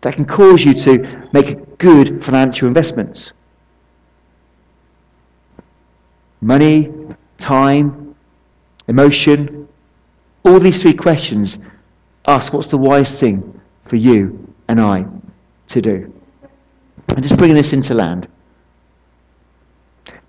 that 0.05 0.13
can 0.13 0.25
cause 0.25 0.63
you 0.63 0.71
to 0.71 1.27
make 1.33 1.79
good 1.79 2.23
financial 2.23 2.67
investments. 2.67 3.33
Money, 6.41 6.93
time, 7.39 8.15
emotion, 8.87 9.67
all 10.43 10.59
these 10.59 10.79
three 10.79 10.93
questions 10.93 11.57
ask 12.27 12.53
what's 12.53 12.67
the 12.67 12.77
wise 12.77 13.19
thing 13.19 13.59
for 13.87 13.95
you 13.95 14.53
and 14.67 14.79
I 14.79 15.07
to 15.69 15.81
do. 15.81 16.13
And 17.09 17.23
just 17.23 17.39
bringing 17.39 17.55
this 17.55 17.73
into 17.73 17.95
land. 17.95 18.27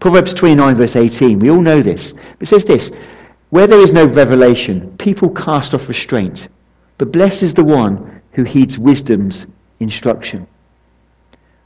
Proverbs 0.01 0.33
29, 0.33 0.75
verse 0.75 0.97
18, 0.97 1.39
we 1.39 1.51
all 1.51 1.61
know 1.61 1.83
this. 1.83 2.15
It 2.41 2.49
says 2.49 2.65
this 2.65 2.93
Where 3.51 3.67
there 3.67 3.81
is 3.81 3.93
no 3.93 4.07
revelation, 4.07 4.97
people 4.97 5.29
cast 5.29 5.75
off 5.75 5.87
restraint, 5.87 6.49
but 6.97 7.13
blessed 7.13 7.43
is 7.43 7.53
the 7.53 7.63
one 7.63 8.23
who 8.33 8.43
heeds 8.43 8.79
wisdom's 8.79 9.47
instruction. 9.81 10.47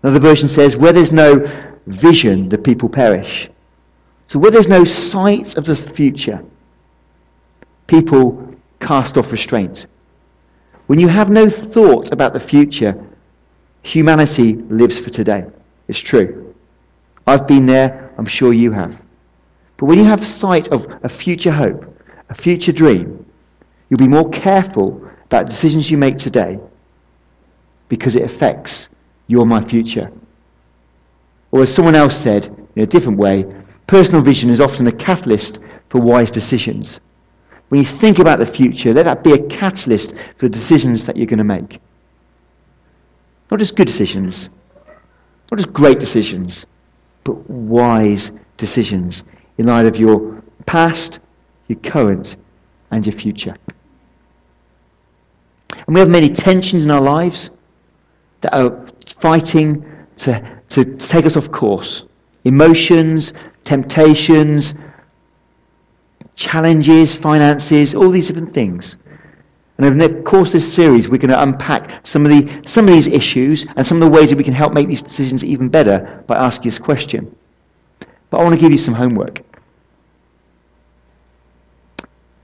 Another 0.02 0.20
version 0.20 0.48
says, 0.48 0.76
Where 0.76 0.92
there's 0.92 1.12
no 1.12 1.46
vision, 1.86 2.48
the 2.48 2.58
people 2.58 2.88
perish. 2.88 3.48
So 4.28 4.38
where 4.38 4.50
there's 4.50 4.68
no 4.68 4.84
sight 4.84 5.56
of 5.56 5.64
the 5.64 5.74
future, 5.74 6.42
people 7.86 8.54
cast 8.78 9.18
off 9.18 9.32
restraint. 9.32 9.86
When 10.86 11.00
you 11.00 11.08
have 11.08 11.30
no 11.30 11.48
thought 11.48 12.12
about 12.12 12.32
the 12.32 12.40
future, 12.40 12.94
humanity 13.82 14.54
lives 14.54 14.98
for 14.98 15.10
today. 15.10 15.44
It's 15.88 15.98
true. 15.98 16.54
I've 17.26 17.46
been 17.46 17.66
there, 17.66 18.12
I'm 18.18 18.26
sure 18.26 18.52
you 18.52 18.72
have. 18.72 18.96
But 19.76 19.86
when 19.86 19.98
you 19.98 20.04
have 20.04 20.24
sight 20.24 20.68
of 20.68 20.86
a 21.02 21.08
future 21.08 21.50
hope, 21.50 21.84
a 22.28 22.34
future 22.34 22.72
dream, 22.72 23.26
you'll 23.88 23.98
be 23.98 24.08
more 24.08 24.28
careful 24.30 25.08
about 25.24 25.48
decisions 25.48 25.90
you 25.90 25.98
make 25.98 26.18
today 26.18 26.58
because 27.90 28.16
it 28.16 28.22
affects 28.22 28.88
your 29.26 29.44
my 29.44 29.60
future. 29.62 30.10
Or 31.50 31.62
as 31.62 31.74
someone 31.74 31.96
else 31.96 32.16
said 32.16 32.46
in 32.76 32.82
a 32.82 32.86
different 32.86 33.18
way, 33.18 33.44
personal 33.86 34.22
vision 34.22 34.48
is 34.48 34.60
often 34.60 34.86
a 34.86 34.92
catalyst 34.92 35.58
for 35.90 36.00
wise 36.00 36.30
decisions. 36.30 37.00
When 37.68 37.80
you 37.80 37.86
think 37.86 38.18
about 38.18 38.38
the 38.38 38.46
future, 38.46 38.94
let 38.94 39.04
that 39.04 39.22
be 39.22 39.32
a 39.32 39.42
catalyst 39.48 40.14
for 40.38 40.48
the 40.48 40.48
decisions 40.48 41.04
that 41.04 41.16
you're 41.16 41.26
going 41.26 41.38
to 41.38 41.44
make. 41.44 41.80
Not 43.50 43.58
just 43.58 43.76
good 43.76 43.88
decisions, 43.88 44.48
not 45.50 45.58
just 45.58 45.72
great 45.72 45.98
decisions, 45.98 46.64
but 47.24 47.34
wise 47.50 48.30
decisions 48.56 49.24
in 49.58 49.66
light 49.66 49.86
of 49.86 49.96
your 49.96 50.42
past, 50.66 51.18
your 51.66 51.78
current, 51.80 52.36
and 52.92 53.04
your 53.04 53.16
future. 53.16 53.56
And 55.72 55.94
we 55.94 55.98
have 55.98 56.08
many 56.08 56.30
tensions 56.30 56.84
in 56.84 56.90
our 56.92 57.00
lives 57.00 57.50
that 58.40 58.54
are 58.54 58.86
fighting 59.20 59.84
to, 60.18 60.60
to 60.70 60.84
take 60.96 61.26
us 61.26 61.36
off 61.36 61.50
course. 61.50 62.04
Emotions, 62.44 63.32
temptations, 63.64 64.74
challenges, 66.36 67.14
finances, 67.14 67.94
all 67.94 68.10
these 68.10 68.28
different 68.28 68.52
things. 68.52 68.96
And 69.76 69.86
over 69.86 70.08
the 70.08 70.22
course 70.22 70.50
of 70.50 70.54
this 70.54 70.72
series, 70.72 71.08
we're 71.08 71.18
going 71.18 71.30
to 71.30 71.42
unpack 71.42 72.06
some 72.06 72.26
of, 72.26 72.30
the, 72.30 72.62
some 72.66 72.86
of 72.86 72.92
these 72.92 73.06
issues 73.06 73.66
and 73.76 73.86
some 73.86 74.02
of 74.02 74.10
the 74.10 74.14
ways 74.14 74.28
that 74.28 74.36
we 74.36 74.44
can 74.44 74.54
help 74.54 74.74
make 74.74 74.88
these 74.88 75.02
decisions 75.02 75.42
even 75.42 75.68
better 75.68 76.22
by 76.26 76.36
asking 76.36 76.64
this 76.64 76.78
question. 76.78 77.34
But 78.28 78.40
I 78.40 78.42
want 78.42 78.54
to 78.54 78.60
give 78.60 78.72
you 78.72 78.78
some 78.78 78.94
homework. 78.94 79.40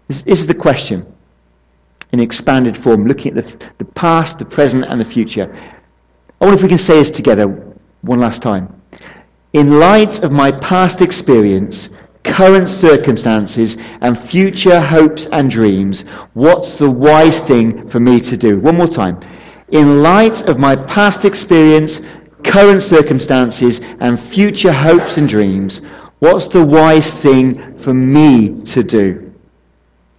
This, 0.09 0.23
this 0.23 0.41
is 0.41 0.47
the 0.47 0.55
question 0.55 1.05
in 2.13 2.21
expanded 2.21 2.77
form, 2.77 3.07
looking 3.07 3.37
at 3.37 3.45
the, 3.45 3.67
the 3.79 3.85
past, 3.85 4.39
the 4.39 4.45
present, 4.45 4.85
and 4.85 5.01
the 5.01 5.05
future. 5.05 5.55
I 6.41 6.45
wonder 6.45 6.59
if 6.59 6.63
we 6.63 6.69
can 6.69 6.79
say 6.79 6.99
this 6.99 7.11
together 7.11 7.47
one 8.03 8.21
last 8.21 8.43
time. 8.43 8.83
In 9.55 9.81
light 9.81 10.23
of 10.23 10.33
my 10.33 10.53
past 10.53 11.01
experience, 11.01 11.89
current 12.25 12.69
circumstances, 12.69 13.79
and 14.03 14.19
future 14.19 14.79
hopes 14.79 15.27
and 15.33 15.51
dreams, 15.51 16.03
what's 16.35 16.75
the 16.75 16.91
wise 16.91 17.41
thing 17.41 17.89
for 17.89 18.01
me 18.01 18.21
to 18.21 18.37
do? 18.37 18.59
One 18.59 18.77
more 18.77 18.87
time. 18.87 19.19
In 19.71 20.03
light 20.03 20.43
of 20.43 20.59
my 20.59 20.77
past 20.77 21.25
experience, 21.25 22.03
current 22.45 22.83
circumstances, 22.83 23.81
and 24.01 24.21
future 24.21 24.73
hopes 24.73 25.17
and 25.17 25.27
dreams, 25.27 25.81
what's 26.19 26.49
the 26.49 26.65
wise 26.65 27.15
thing 27.15 27.79
for 27.79 27.95
me 27.95 28.63
to 28.65 28.85
do? 28.85 29.33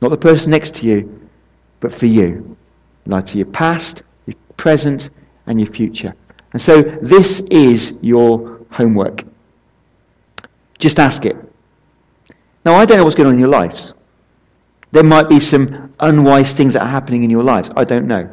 Not 0.01 0.09
the 0.09 0.17
person 0.17 0.49
next 0.49 0.73
to 0.75 0.87
you, 0.87 1.29
but 1.79 1.93
for 1.93 2.07
you. 2.07 2.57
In 3.05 3.11
light 3.11 3.29
of 3.29 3.35
your 3.35 3.45
past, 3.45 4.01
your 4.25 4.35
present, 4.57 5.11
and 5.47 5.59
your 5.59 5.71
future. 5.71 6.13
And 6.53 6.61
so 6.61 6.81
this 7.01 7.39
is 7.51 7.95
your 8.01 8.61
homework. 8.71 9.23
Just 10.79 10.99
ask 10.99 11.25
it. 11.25 11.35
Now, 12.65 12.75
I 12.75 12.85
don't 12.85 12.97
know 12.97 13.03
what's 13.03 13.15
going 13.15 13.27
on 13.27 13.33
in 13.33 13.39
your 13.39 13.49
lives. 13.49 13.93
There 14.91 15.03
might 15.03 15.29
be 15.29 15.39
some 15.39 15.93
unwise 15.99 16.53
things 16.53 16.73
that 16.73 16.83
are 16.83 16.87
happening 16.89 17.23
in 17.23 17.29
your 17.29 17.43
lives. 17.43 17.69
I 17.75 17.83
don't 17.83 18.07
know. 18.07 18.29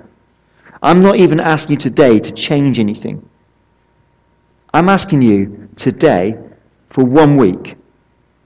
I'm 0.82 1.02
not 1.02 1.16
even 1.16 1.40
asking 1.40 1.74
you 1.74 1.80
today 1.80 2.18
to 2.18 2.32
change 2.32 2.78
anything. 2.78 3.28
I'm 4.72 4.88
asking 4.88 5.22
you 5.22 5.68
today 5.76 6.38
for 6.90 7.04
one 7.04 7.36
week 7.36 7.76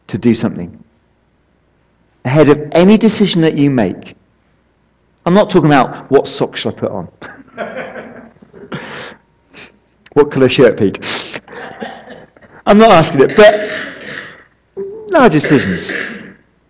to 0.09 0.19
do 0.19 0.35
something. 0.35 0.83
Ahead 2.25 2.49
of 2.49 2.69
any 2.73 2.99
decision 2.99 3.41
that 3.43 3.57
you 3.57 3.71
make. 3.71 4.15
I'm 5.27 5.35
not 5.35 5.51
talking 5.51 5.67
about 5.67 6.11
what 6.11 6.29
socks 6.29 6.61
shall 6.61 6.73
I 6.73 6.79
put 6.79 6.91
on. 6.91 7.09
what 10.19 10.33
colour 10.33 10.49
shirt, 10.49 10.77
Pete? 10.77 10.99
I'm 12.67 12.77
not 12.77 12.91
asking 12.91 13.21
it, 13.21 13.37
but 13.37 13.71
large 15.11 15.33
decisions. 15.33 15.87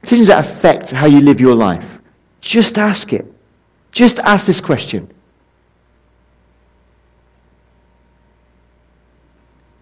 Decisions 0.03 0.29
that 0.29 0.45
affect 0.45 0.91
how 0.91 1.07
you 1.07 1.21
live 1.21 1.41
your 1.41 1.55
life. 1.55 1.85
Just 2.41 2.79
ask 2.79 3.13
it. 3.13 3.27
Just 3.91 4.19
ask 4.21 4.47
this 4.47 4.61
question. 4.61 5.11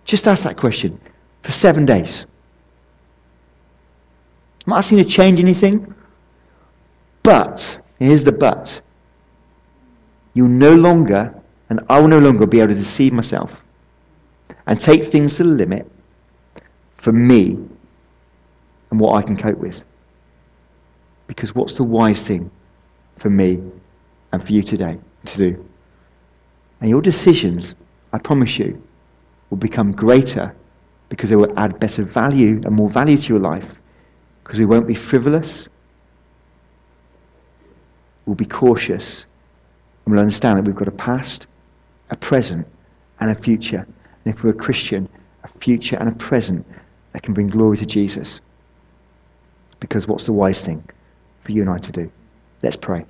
Just 0.04 0.28
ask 0.28 0.44
that 0.44 0.56
question 0.56 0.98
for 1.42 1.50
seven 1.50 1.84
days. 1.84 2.24
I'm 4.64 4.70
not 4.70 4.78
asking 4.78 4.98
you 4.98 5.04
to 5.04 5.10
change 5.10 5.40
anything, 5.40 5.92
but, 7.24 7.78
here's 7.98 8.22
the 8.22 8.32
but, 8.32 8.80
you'll 10.34 10.48
no 10.48 10.74
longer, 10.74 11.34
and 11.68 11.80
I 11.88 12.00
will 12.00 12.08
no 12.08 12.18
longer 12.18 12.46
be 12.46 12.60
able 12.60 12.74
to 12.74 12.78
deceive 12.78 13.12
myself 13.12 13.52
and 14.66 14.80
take 14.80 15.04
things 15.04 15.36
to 15.36 15.44
the 15.44 15.50
limit 15.50 15.90
for 16.98 17.12
me 17.12 17.58
and 18.90 19.00
what 19.00 19.14
I 19.14 19.22
can 19.22 19.36
cope 19.36 19.58
with. 19.58 19.82
Because 21.26 21.54
what's 21.54 21.74
the 21.74 21.84
wise 21.84 22.22
thing 22.22 22.50
for 23.18 23.30
me 23.30 23.62
and 24.32 24.44
for 24.44 24.52
you 24.52 24.62
today 24.62 24.98
to 25.24 25.36
do? 25.36 25.66
And 26.80 26.90
your 26.90 27.02
decisions, 27.02 27.74
I 28.12 28.18
promise 28.18 28.58
you, 28.58 28.80
will 29.50 29.56
become 29.56 29.90
greater 29.92 30.54
because 31.08 31.30
they 31.30 31.36
will 31.36 31.52
add 31.58 31.78
better 31.80 32.04
value 32.04 32.60
and 32.64 32.74
more 32.74 32.90
value 32.90 33.16
to 33.16 33.28
your 33.28 33.40
life 33.40 33.68
because 34.42 34.58
we 34.58 34.66
won't 34.66 34.86
be 34.86 34.94
frivolous. 34.94 35.68
We'll 38.24 38.36
be 38.36 38.44
cautious 38.44 39.24
and 40.04 40.14
we'll 40.14 40.20
understand 40.20 40.58
that 40.58 40.64
we've 40.64 40.74
got 40.74 40.88
a 40.88 40.92
past, 40.92 41.46
a 42.10 42.16
present, 42.16 42.66
and 43.20 43.30
a 43.30 43.34
future. 43.34 43.86
And 44.24 44.34
if 44.34 44.42
we're 44.42 44.50
a 44.50 44.54
Christian, 44.54 45.08
a 45.44 45.48
future 45.58 45.96
and 45.96 46.08
a 46.08 46.14
present 46.16 46.66
that 47.12 47.22
can 47.22 47.34
bring 47.34 47.48
glory 47.48 47.78
to 47.78 47.86
Jesus. 47.86 48.40
Because 49.80 50.06
what's 50.06 50.24
the 50.24 50.32
wise 50.32 50.60
thing 50.60 50.82
for 51.44 51.52
you 51.52 51.62
and 51.62 51.70
I 51.70 51.78
to 51.78 51.92
do? 51.92 52.10
Let's 52.62 52.76
pray. 52.76 53.04